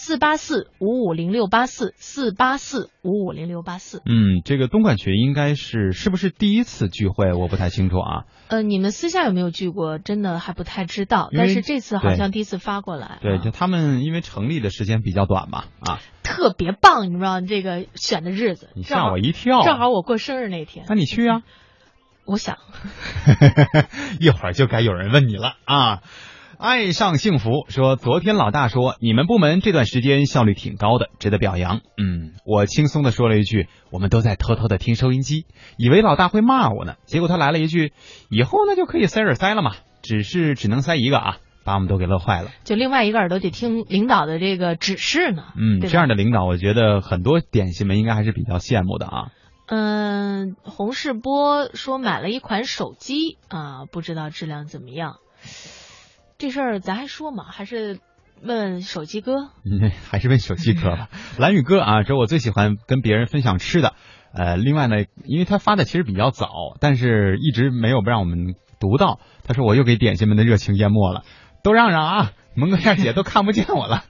[0.00, 4.00] 四八四五五零六八四四八四五五零六八四。
[4.06, 7.32] 嗯，这个东莞群应该是是不是第一次聚会？
[7.32, 8.24] 我不太清楚啊。
[8.46, 9.98] 呃，你们私下有没有聚过？
[9.98, 11.30] 真的还不太知道。
[11.36, 13.18] 但是这次好像第一次发过来。
[13.22, 15.98] 对，就他们因为成立的时间比较短嘛，啊。
[16.22, 20.86] 特别棒，你知道这个选的日子，你吓我一跳，正好我过生日那天。
[20.88, 21.42] 那你去啊？
[22.24, 22.56] 我想，
[24.20, 26.02] 一会儿就该有人问你了啊。
[26.58, 31.82] 爱上幸福说，昨天老大说你们部门这段时间效率挺高的，值得表扬。
[31.96, 35.46] 嗯，我轻松的说了一句，我们都在偷偷的听收音机，
[35.76, 37.92] 以为老大会骂我呢，结果他来了一句，
[38.28, 39.70] 以后那就可以塞耳塞了嘛，
[40.02, 42.50] 只是只能塞一个啊，把我们都给乐坏了。
[42.64, 45.44] 就另外一个耳朵得听领导的这个指示呢。
[45.56, 49.28] 嗯，这样的领导，我觉得很多点心们应该还是比较羡慕的啊。
[49.66, 55.18] 嗯，洪世波说买了一款手机啊，不知道质量怎么样。
[56.38, 57.42] 这事儿咱还说吗？
[57.50, 57.98] 还是
[58.42, 59.32] 问问手机哥？
[59.64, 61.08] 嗯，还是问手机哥吧。
[61.36, 63.94] 蓝宇哥啊，这我最喜欢跟别人分享吃的。
[64.32, 66.48] 呃，另外呢，因为他发的其实比较早，
[66.80, 69.18] 但是一直没有让我们读到。
[69.42, 71.24] 他说我又给点心们的热情淹没了，
[71.64, 74.04] 都让让啊，蒙哥燕姐都看不见我了。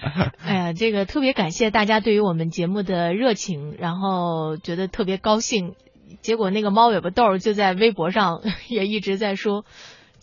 [0.42, 5.74] 哎呀，这个特别感谢大家对于我们节目的热情，然后觉得特别高兴。
[6.22, 9.66] 结果那个猫尾巴豆儿就在微博上 也一直在说。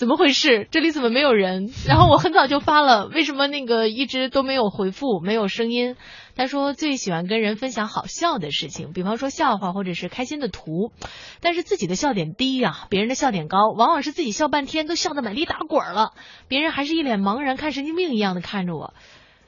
[0.01, 0.67] 怎么回事？
[0.71, 1.69] 这里怎么没有人？
[1.87, 5.95] 然后我很早就发了，为什么那个一直都没有回复，没有声音？
[6.35, 10.91] 他说最喜欢跟人分享好笑的事情，比方说笑话或者是开心的图，
[11.39, 16.13] 但是自己的笑点低呀、别人的笑点高，往往是自己笑半天都笑得满地打滚了，
[16.47, 18.95] 别人还是一脸茫然，看神经病一样的看着我。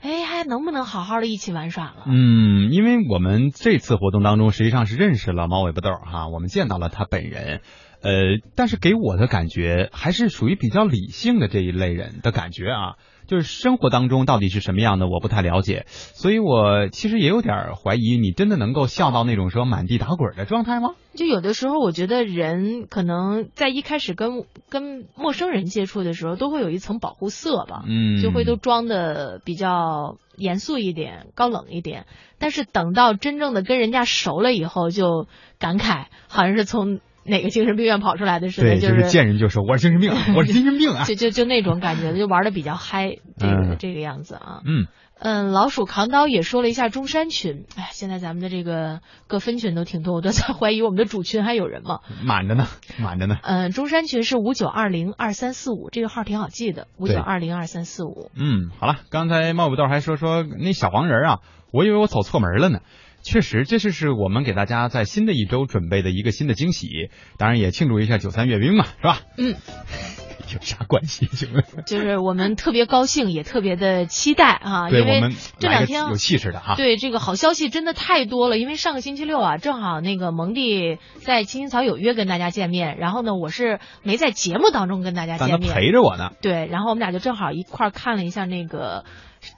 [0.04, 2.04] 哎，还能不能好好的一起玩耍了？
[2.06, 7.62] 嗯，因为我们这次活动当中实际上是认识了猫尾巴豆儿哈，我们见到了他本人。
[8.04, 8.12] 呃，
[8.56, 12.96] 但是给我的感觉还是属于比较理性的这一类人的感觉啊，
[13.28, 20.96] 就是生活当中到底是什么样的，我不太了解，所以我其实也有点怀疑，你真的能够笑到那种说满地打滚的状态吗？
[21.16, 32.06] 就有的时候，我觉得人可能在一开始跟跟陌生人接触的时候，都会有一层保护色吧，嗯，就会都装的比较严肃一点、高冷一点。
[32.38, 35.28] 但是等到真正的跟人家熟了以后，就
[35.58, 37.00] 感慨好像是从。
[37.26, 44.62] 哪个精神病院跑出来的似的，对，就是见人就说我是精神病， 我是精神病啊，就就就那种感觉，就玩的比较嗨， 这个、嗯这个样子啊。
[44.66, 44.88] 嗯
[45.20, 52.00] 嗯，老鼠扛刀也说了一下中山群，哎，现在咱们的这个各分群都挺多，我都在 怀疑我们的主群还有人吗？
[52.26, 52.68] 满着呢，
[53.00, 53.38] 满着呢。
[53.42, 58.32] 嗯，中山群是五九二零二三四五，这个号挺好记的，五九二零二三四五。
[58.36, 61.40] 嗯，好了，刚才冒不豆还说说那小黄人啊，
[61.72, 62.80] 我以为我走错门了呢。
[63.24, 69.20] 确实，这就是我们给大家在新的一周准备的一个新的惊喜，当然也庆祝一下九三阅兵嘛，是吧？
[69.38, 69.56] 嗯，
[70.54, 71.26] 有啥关系？
[71.28, 71.64] 请问？
[71.86, 76.76] 就是我们特别高兴，也特别的期待啊，因为我们这两天有气势的哈。
[76.76, 86.32] 对这个好消息真的太多了，因为上个星期六啊，正好那个蒙蒂在青青草有约跟大家见面，然后呢，我是没在节目当中跟大家见面，陪着我呢。
[86.42, 89.06] 对，然后我们俩就正好一块儿看了一下那个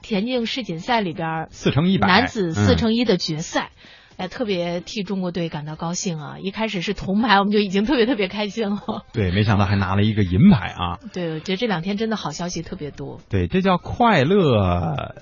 [0.02, 3.70] 田径世锦赛里边四乘一百男子四嗯乘一的决赛。
[4.18, 6.38] 哎，特别替中国队感到高兴啊！
[6.40, 8.80] 一开始是铜牌，我们就已经特别特别开心了。
[9.12, 10.96] 对，没想到还拿了一个银牌啊！
[11.12, 13.20] 对，我觉得这两天真的好消息特别多。
[13.28, 15.14] 对，这叫快乐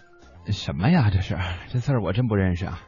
[0.47, 1.11] 什么呀？
[1.11, 1.37] 这是
[1.73, 2.83] 这字儿我真不认识啊！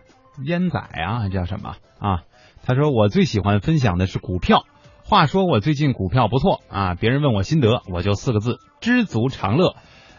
[0.44, 2.22] 烟仔啊，还叫什么啊？
[2.64, 4.64] 他说我最喜欢分享的是股票。
[5.02, 9.74] 话说我最近股票不错啊，别人问我心得，我就四个字：知足常乐。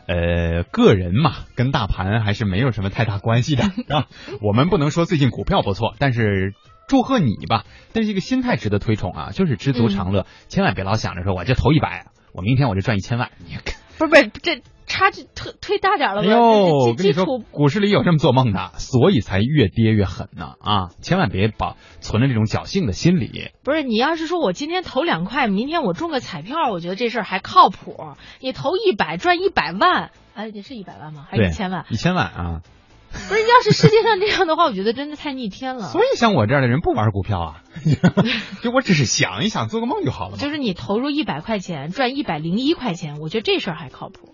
[0.07, 4.07] 呃，个人嘛，跟大盘还是没有什么太大关系的 啊。
[4.41, 6.53] 我们不能说最近股票不错，但是
[6.87, 7.65] 祝贺你吧。
[7.93, 13.31] 但是这个心态值得推崇啊，就是知足常乐，千万别老想着说我这投一百，我明天我就赚一千万。
[13.45, 13.75] 你看。
[13.97, 16.27] 不是不是，这差距推推大点了吧？
[16.27, 20.89] 哎呦，我跟你说股市里有这么做梦的，所以才越跌越狠呢啊！
[21.01, 23.51] 千万别把存着这种侥幸的心理。
[23.63, 27.97] 不是你要是说我今天投两块，明天我中个彩票，我觉得这事儿还靠谱。
[28.39, 31.27] 你投一百赚一百万，哎，这是一百万吗？
[31.29, 31.85] 还是，一千万？
[31.89, 32.61] 一千万啊！
[33.27, 35.89] 不是，要是世界上这样的话，我觉得真的太逆天了。
[35.89, 37.63] 所以像我这样的人不玩股票啊，
[38.61, 40.37] 就我只是想一想，做个梦就好了。
[40.37, 44.33] 就是你投入一百块钱赚一百零一块钱，我觉得这事儿还靠谱。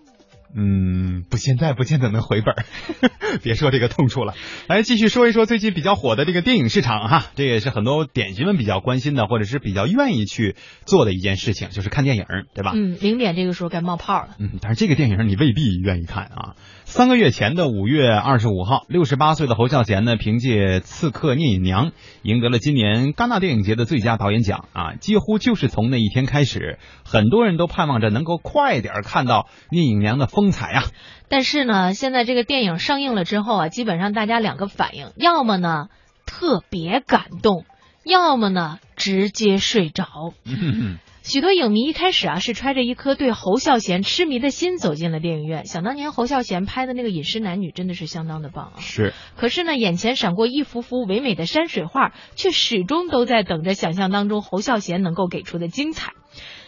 [0.56, 2.64] 嗯，不，现在不见得能回本儿，
[3.42, 4.34] 别说这个痛处了。
[4.68, 10.54] 来，继续说一说最近比较火的这个电影市场哈，这也是很多点心们比较关心的，或者是比较愿意去
[10.84, 12.24] 做的一件事情，就是看电影，
[12.54, 12.70] 对吧？
[12.76, 14.36] 嗯，零点这个时候该冒泡了。
[14.38, 16.54] 嗯，但是这个电影你未必愿意看啊。
[16.84, 21.90] 三个月前的五月二十五号，六十八岁的侯孝贤呢，凭借《刺客聂隐娘》
[22.22, 24.94] 赢得了今年戛纳电影节的最佳导演奖啊！
[24.94, 30.84] 几乎就是从那一天开始，很多人都盼望着能够快点看到聂隐娘的风采啊。
[31.28, 35.88] 但是呢，现在这个电影上映了之后啊，基本上大家两个反应，要么呢
[36.26, 37.64] 特别感动，
[38.04, 40.06] 要么呢直接睡着。
[41.24, 45.64] 许多影迷一开始啊是揣着一颗对侯孝贤痴迷的心走进了电影院。
[45.64, 48.80] 想当年侯孝贤拍的那个《饮食男女》真的是相当的棒啊！
[48.80, 56.12] 是，可是呢，眼前闪过一幅幅唯美的山水画，却始终都在等着想象当中侯孝贤能够给出的精彩。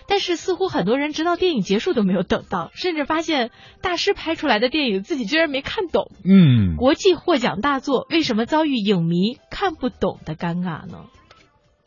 [0.08, 3.50] 但是似乎很多人直到电影结束都没有等到，甚至发现
[3.82, 6.10] 大师拍出来的电影自己居然没看懂。
[6.24, 11.04] 嗯，国际获奖大作为什么遭遇影迷看不懂的尴尬呢？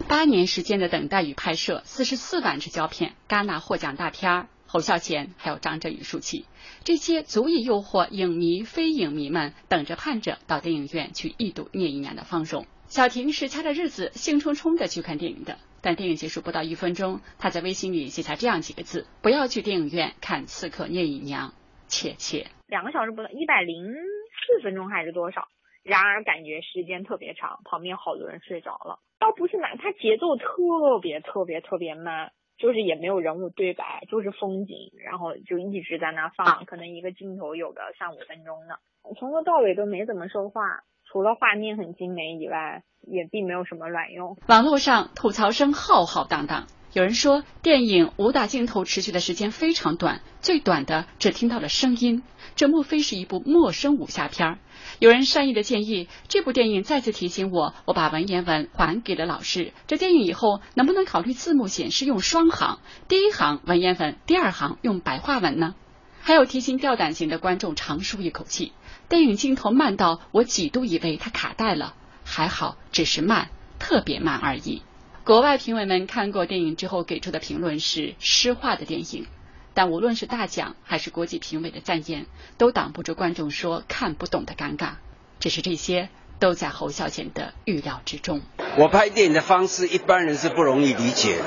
[0.09, 6.47] 八年时间的等待与拍摄，四十四万支胶片，戛纳获奖大片儿，侯孝贤还有张震宇舒淇，
[6.83, 12.65] 这些足以诱惑影迷、非影迷们等着盼着到电影院去一睹聂隐娘的芳容。
[12.87, 21.49] 小婷是掐着日子兴冲冲的去看电影的，但电影结束不到一分钟，她在微信里写下这样几个字：不要去电影院看《刺客聂隐娘》，
[21.87, 22.47] 切切。
[22.65, 25.47] 两个小时不到，一百零四分钟还是多少？
[25.89, 28.99] 然而感觉时间特别长，旁边好多人睡着了。
[29.19, 38.79] 倒不是难，它节奏特别特别特别慢，就是也没有人物对白，就是风景，然后就一直在那放，可能一个镜头有个三五分钟的，
[39.17, 40.61] 从头到尾都没怎么说话，
[41.05, 44.37] 除了画面很精美以外，也并没有什么卵用。
[44.47, 52.23] 网络上吐槽声浩浩荡荡，有人说电影武打镜头持续的时间非常短，最短的只听到了声音，
[52.55, 54.59] 这莫非是一部陌生武侠片儿？
[54.97, 59.71] 有人善意的建议，这部电影再次提醒我，我把文言文还给了老师。
[59.85, 65.75] 这电影以后能不能考虑字幕显示用双行，第一行文言文，第二行用白话文呢？
[66.21, 68.73] 还有提心吊胆型的观众长舒一口气，
[69.07, 71.93] 电影镜头慢到我几度以为它卡带了，
[72.25, 74.81] 还好只是慢，特别慢而已。
[75.29, 79.27] 国外评委们看过电影之后给出的评论是诗化的电影。
[79.75, 82.25] 但无论是大奖还是国际评委的赞言，
[82.57, 84.93] 都挡不住观众说看不懂的尴尬。
[85.39, 86.09] 只是这些
[86.39, 88.41] 都在侯孝贤的预料之中。
[88.75, 91.43] 我拍电影的方式，一般人是不容易理解的。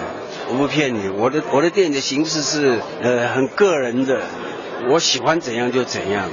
[0.49, 4.23] 我不骗你，我的我的电影的形式是呃很个人的，
[4.91, 6.31] 我喜欢怎样就怎样，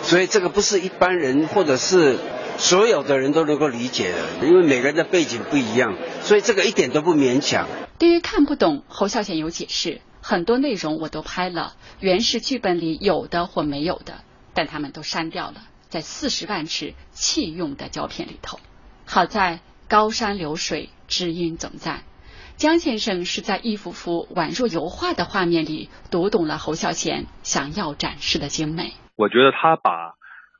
[0.00, 2.18] 所以这个不是一般人或者是
[2.58, 7.68] 所有的人都能够理解的，因为每个人的背景不一样，所以这个一点都不勉强。
[7.98, 10.00] 对于看不懂，侯孝贤有解释。
[10.22, 18.58] 很多内容我都拍了，原是剧本里有的或没有的，但他们都删掉了，在四十万尺弃用的胶片里头。
[19.04, 22.02] 好在高山流水，知音总在。
[22.56, 28.94] 江先生是在一幅幅宛若油画的画面里读懂了侯孝贤想要展示的精美。
[29.14, 30.14] 我觉得他把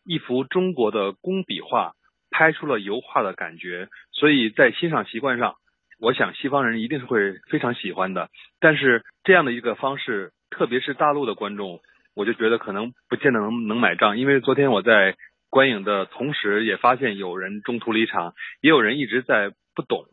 [0.06, 1.92] 一幅中国的工笔画
[2.30, 5.56] 拍出了油画的感觉，所以在欣赏习惯上。
[5.98, 8.28] 我想西方人一定是会非常喜欢的，
[8.60, 11.80] 但是这样的一个方式，特别是大陆的观众，
[12.14, 14.18] 我就觉得可能不见得能能买账。
[14.18, 15.16] 因为昨天我在
[15.48, 20.04] 观影的同时，也发现有人中途离场，也有人一直在不懂，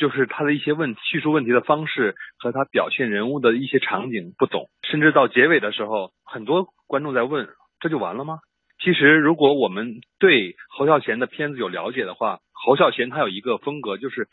[0.00, 7.46] 就是他的一些问叙述问题的方式和他表现人物的一些场景不懂，甚至到结尾的时候，很多观众在问：
[7.80, 8.38] 这就完了吗？
[8.86, 14.28] 其实，如果我们对侯孝贤的片子有了解的话，侯孝贤他有一个风格，就是。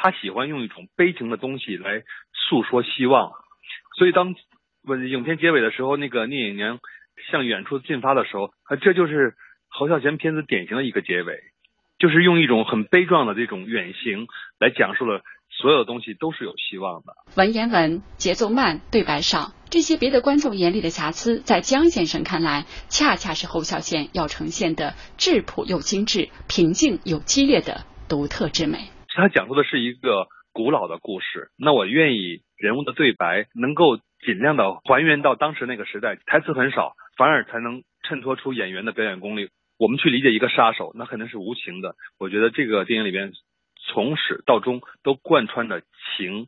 [0.00, 3.32] 他喜欢用一种悲情的东西来诉说希望，
[3.98, 4.36] 所以当
[5.10, 6.78] 影片结尾的时候，那个聂隐娘
[7.32, 9.34] 向远处进发的时候，啊这就是
[9.68, 11.40] 侯孝贤片子典型的一个结尾，
[11.98, 14.28] 就是用一种很悲壮的这种远行
[14.60, 17.14] 来讲述了所有东西都是有希望的。
[17.36, 28.88] 文言文节奏慢，对白少，这些别的观众眼里的瑕疵，在江先生看来，恰恰是侯孝贤要呈现的质朴又精致、平静又激烈的独特之美。
[29.14, 39.50] 他讲述的是一个古老的故事，那我愿意人物的对白能够尽量的还原到当时那个时代，台词很少，反而才能衬托出演员的表演功力。
[39.76, 41.94] 我们去理解一个杀手，那肯定是无情的。
[42.18, 43.32] 我觉得这个电影里边
[43.92, 45.82] 从始到终都贯穿着
[46.16, 46.46] 情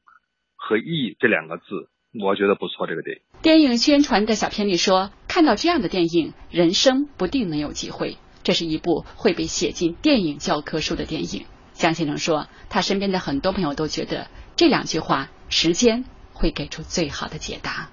[0.57, 2.87] 和义这两个字，我觉得不错。
[2.87, 8.19] 这个电影，电影宣传的小片里说，看到这样的电影，人生不定能有机会。
[8.43, 11.45] 这是一部会被写进电影教科书的电影。
[11.75, 17.91] 江先生说，他身边的很多朋友都觉得这两句话，时间会给出最好的解答。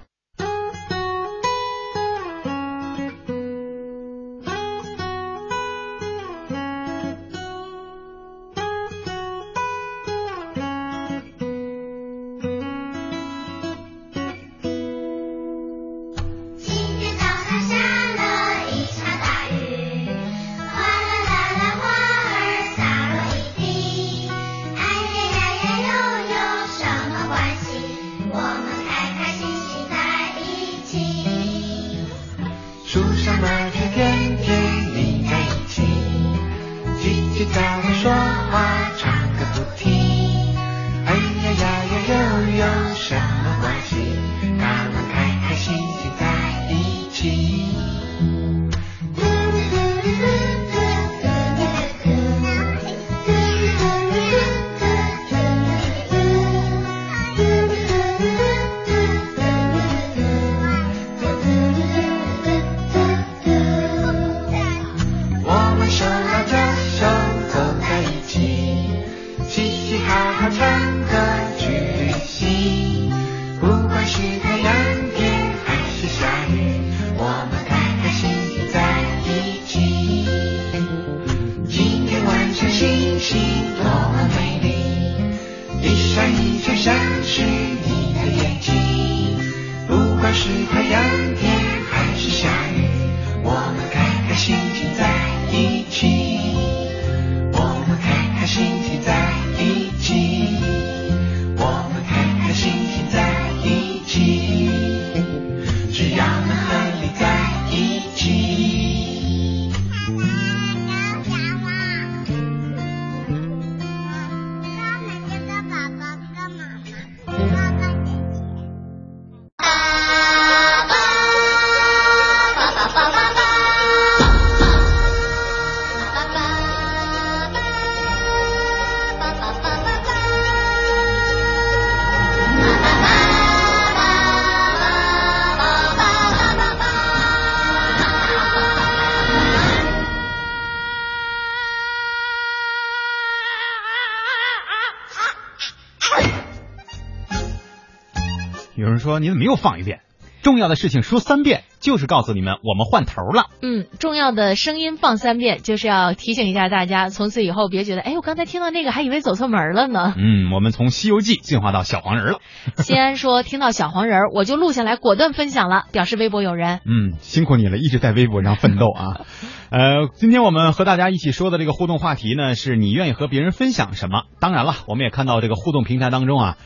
[148.78, 150.02] 有人说你怎么又放一遍？
[150.40, 153.46] 重要的事情说三遍，就是告诉你们我们换头了。
[153.60, 160.14] 嗯，重要的声音放三遍，就是要提醒一下大家，从此以后别觉得，哎，我刚才听到那个还以为走错门了呢。
[160.16, 162.38] 嗯，我们从《西游记》进化到小黄人了。
[162.76, 166.82] 西安说听到小黄人，我就录下来，果断分享了，表示微博有人。
[166.84, 169.26] 嗯，辛苦你了，一直在微博上奋斗啊。
[169.70, 174.22] 呃，今天我们和大家一起说的这个互动话题呢，是你愿意和别人分享什么？
[174.38, 176.56] 当然了，我们也看到这个互动平台当中啊。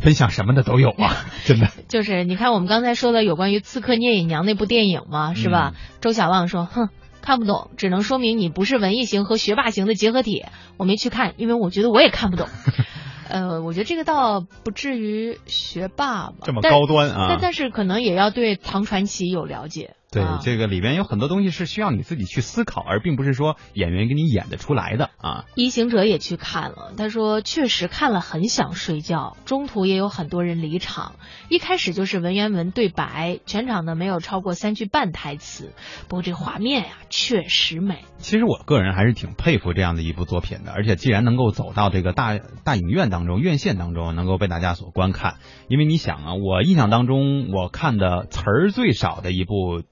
[0.00, 1.68] 分享什么的都有啊， 真的。
[1.88, 5.72] 就是你看我们刚才说的有关于《刺客聂隐娘》那部电影嘛，是吧？
[5.74, 6.88] 嗯、周小旺说：“哼，
[7.20, 10.44] 看不懂，只能说明你不是文艺型和学霸型的结合体。
[10.76, 12.48] 我没去看，因为我觉得我也看不懂。
[13.28, 17.26] 呃，我觉得这个倒不至于学霸吧，这么高端啊。
[17.28, 19.96] 但但是可能也要对唐传奇有了解。
[20.10, 25.44] 对，啊、这个里边有很多东西是需要你自己去思考，而并不是说演员给你演得出来的啊。
[25.54, 31.16] 一行者也去看了，他说确实看了很想睡觉，中途也有很多人离场。
[31.50, 35.74] 一开始就是文言文对白，全场呢没有超过三句半台词，
[36.08, 37.98] 不过这画面呀确实美。
[38.16, 45.34] 其实我个人还是挺佩服这样的一部作品的，而且既然能够走到这个大大影院当中、院线当中，能够被大家所观看，
[45.68, 49.82] 因为你想啊，我印象当中我看的词儿最少的一部。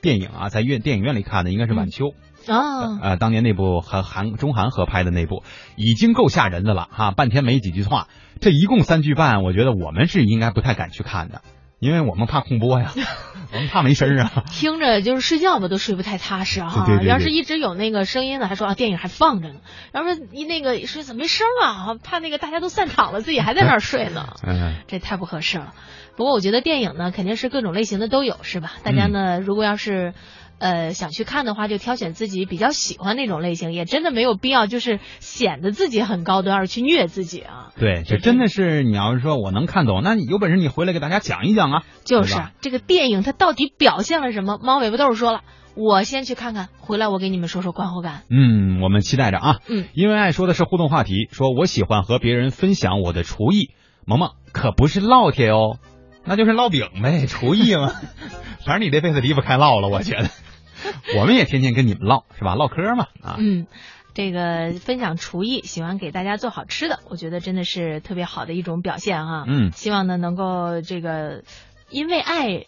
[0.00, 2.14] 电影啊，在院电影院里看的应该是《晚秋》
[2.52, 5.42] 啊，呃，当年那部和韩中韩合拍的那部，
[5.76, 8.08] 已经够吓人的了哈，半天没几句话，
[8.40, 11.42] 这一共三句半，我觉得我们是应该不太敢去看的，
[11.80, 12.92] 因为我们怕空播呀，
[13.52, 19.60] 我们怕没声啊，听着就是睡觉吧都睡不太踏实哈，对对对要是一直有那个声音呢，还说啊电影还放着呢，
[19.92, 25.72] 然后说一那个说怎么没声啊，怕那个大家都散场了，自己还在那儿睡呢， 嗯，这太不合适了。
[26.16, 28.72] 不过我觉得电影呢，肯定是各种类型的都有，是吧？
[28.84, 30.12] 大家呢，嗯、如果要是
[30.60, 37.72] 呃想去看的话，就挑选自己比较喜欢那种类型，也真的没有必要就是显得自己很高端而去虐自己啊。
[37.76, 41.82] 对，这真的是你要是说我能看懂，那你有本事你回来给大家讲一讲啊。
[42.04, 44.58] 就是这个电影它到底表现了什么？
[44.62, 45.40] 猫尾巴豆说了。
[45.76, 48.24] 我先去看看，回来我给你们说说观后感。
[48.28, 49.58] 嗯，我们期待着啊。
[49.68, 53.70] 嗯，因为爱说的是互动话题，说我喜欢和别人分享我的厨艺。
[54.04, 55.78] 萌萌可不是烙铁哦。
[56.24, 57.92] 那就是烙饼呗，厨艺嘛，
[58.66, 60.28] 反正你这辈子离不开烙了，我觉得。
[61.18, 62.54] 我们也天天跟你们唠，是吧？
[62.54, 63.36] 唠嗑嘛，啊。
[63.38, 63.66] 嗯，
[64.14, 69.44] 这个分享厨艺，喜欢给大家做好吃的，我觉得真的是特别好的一种表现哈。
[69.46, 69.72] 嗯。
[69.72, 71.42] 希望呢能够这个，
[71.90, 72.66] 因为爱，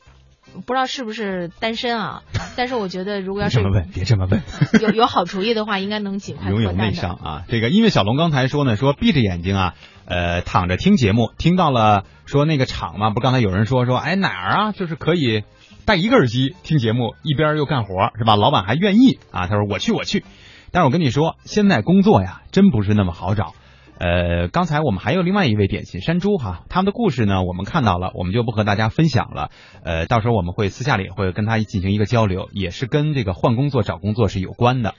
[0.66, 2.22] 不知道是不是单身啊？
[2.56, 4.42] 但是我觉得如果要是这么问，别这么问。
[4.80, 7.44] 有 有好厨艺的话，应该能尽快拥有内伤啊！
[7.48, 9.74] 这个因为小龙刚才说呢，说闭着眼睛啊。
[10.04, 15.44] 呃，躺着听节目，听到了说那个场嘛，不刚才有人说说，哎哪儿啊，就是可以
[15.84, 18.36] 戴一个耳机听节目，一边又干活，是吧？
[18.36, 20.24] 老板还愿意啊，他说我去我去。
[20.70, 23.54] 但是我跟你说，现在工作呀，真不是那么好找。
[23.98, 29.50] 呃，刚才我们还有另外一位点心山猪哈，他们的故事呢，我们看到了，我们就不和大家分享了。
[29.84, 34.94] 呃，到时候我们会私下里会跟他进行一个交流，也是跟这个换工作找工作是有关的。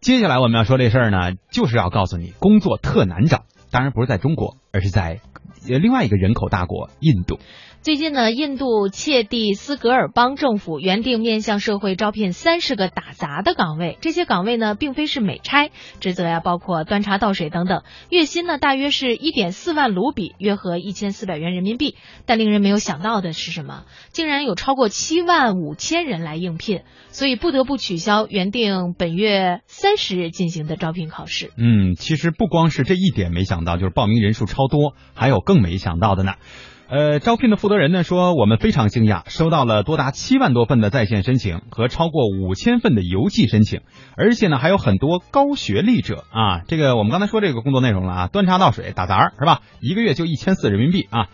[0.00, 3.44] 接下来我们要说这事儿呢，就是要告诉你，工作特难找。
[3.70, 5.20] 当然不是在中国，而是在
[5.66, 7.38] 另外一个人口大国印度。
[7.82, 21.96] 最近呢，印度切蒂斯格尔邦政府原定面向社会招聘三十个打杂的岗位，这些岗位呢，并非是美差，职责呀包括端茶倒水等等，月薪呢大约是一点四万卢比，约合一千四百元人民币。
[22.26, 23.84] 但令人没有想到的是什么？
[24.12, 31.50] 竟然有超过七万五千人来应聘，所以不得不取消原定本月三十日进行的招聘考试。
[31.56, 36.34] 嗯，其实不光是这一点没想到，就是报名人数超多，还有更没想到的呢。
[36.88, 43.82] 呃，招聘的负责人呢说，我们非常惊讶，收到了多达七万多份的在线申请和超过五千份的邮寄申请，
[44.16, 46.62] 而且呢还有很多高学历者啊。
[46.66, 49.60] 这个我们刚才说这个工作内容了啊，端茶倒水打杂是吧？
[49.80, 51.28] 一个月就一千四人民币啊。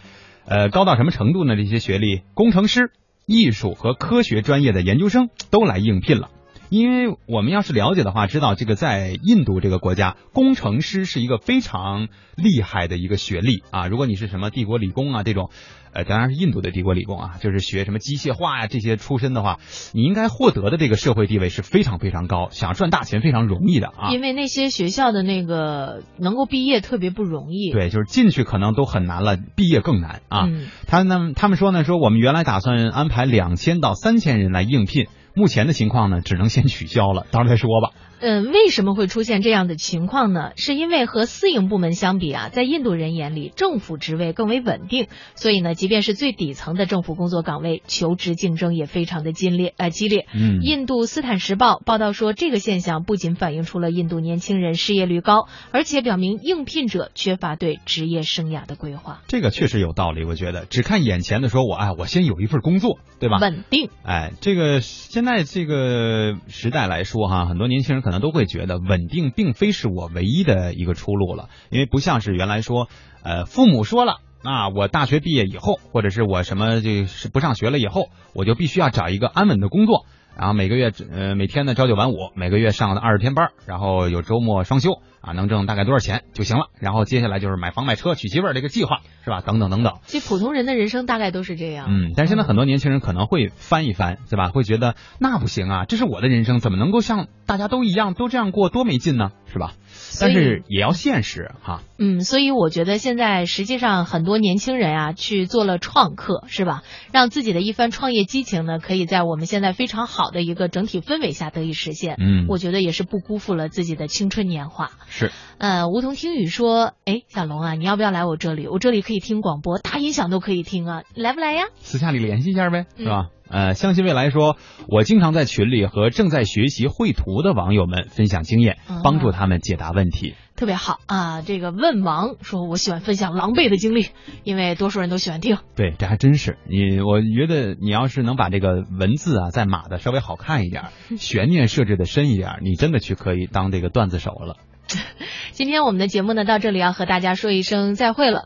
[0.45, 1.57] 呃，高到什么程度呢？
[1.57, 2.91] 这些学历，工程师、
[3.27, 6.29] 艺术和科学专业的研究生都来应聘了。
[6.69, 13.87] 因为我们要是了解的话，知道这个在印度这个国家，工程师是一个非常厉害的一个学历啊。
[13.87, 15.51] 如果你是什么帝国理工啊这种，
[15.93, 19.59] 呃，当然是印度的帝国理工啊，就是学什么机械化呀这些出身的话，
[19.93, 24.11] 你应该获得的这个社会地位是非常非常高，想赚大钱非常容易的啊。
[24.11, 27.71] 因为那些学校的那个能够毕业特别不容易。
[27.71, 30.47] 对，就是进去可能都很难了，毕业更难啊。
[30.47, 35.07] 嗯、他呢，他们说呢，说我们原来打算安排两千到三千人来应聘。
[35.37, 37.93] 目前的情况呢，只能先取消了，到时候再说吧。
[38.21, 40.53] 嗯，为什么会出现这样的情况呢？
[40.57, 50.27] 是因为和私营部门相比啊，在印度人眼里，政府职位更为稳定，所以呢，即便是最底层的政府工作岗位，求职竞争也非常的激烈呃激烈。
[50.35, 59.21] 嗯，印度斯坦时报报道说，这个现象不仅反映出了印度年轻人失业率高，而且表明应聘者缺乏对职业生涯的规划。
[59.29, 63.39] 这个确实有道理，我觉得只看眼前的，说我哎，我先有一份工作，对吧？
[63.41, 63.91] 稳定。
[64.03, 68.79] 哎，这个现在这个时代来说哈，很多年轻人可能都会觉得。
[68.79, 72.87] 稳定并非是我唯一的一个出路了，因为不像是原来说，
[73.25, 80.07] 呃，父母说了，啊，我大学毕业以后，或者是我什么就是不上学了以后，我就必须要找一个安稳的工作，
[80.39, 89.43] 然后每个月呃每天呢朝九晚五，每个月上二十天班，然后有周末双休啊，能挣大概多少钱就行了，然后接下来就是买房买车娶媳妇儿这个计划是吧？
[89.45, 89.95] 等等等等。
[90.07, 91.89] 其实普通人的人生大概都是这样。
[91.91, 94.49] 嗯，但是现在很多年轻人可能会翻一翻，对吧？
[94.51, 99.73] 会觉得那不行啊，这是我的人生，怎么能够像大家都一样都这样过，多没劲呢，是吧？
[100.21, 101.83] 但是也要现实哈。
[101.99, 106.83] 嗯，所以我觉得现在实际上很多年轻人啊去做了创客，是吧？
[107.13, 112.17] 让自己的一番创业激情呢，可以在我们现在非常好的一个整体氛围下得以实现。
[112.19, 114.91] 嗯，我觉得也是不辜负了自己的青春年华。
[115.09, 115.31] 是。
[115.59, 118.69] 呃，梧桐听雨说，哎，小龙啊，你要不要来我这里？
[118.69, 121.65] 我这里可以听广播，大音响都可以听啊，来不来呀？
[121.79, 123.29] 私下里联系一下呗，是吧？
[123.49, 124.57] 呃，相信未来说，
[124.89, 130.35] 我经常在群里和正在学习绘图的网友们分享经验，帮助他们解答问题。
[130.57, 131.43] 特别好啊！
[131.43, 134.07] 这个问王说，我喜欢分享狼狈的经历，
[134.43, 135.59] 因为多数人都喜欢听。
[135.77, 137.01] 对，这还真是你。
[137.01, 140.85] 我觉得你要是能把这个文字啊再码的稍微好看一点，
[141.19, 144.57] 悬念设置的深一点，你真的去可以当这个段子手了。
[145.53, 148.45] 今天我们的节目呢到这里要和大家说一声再会了。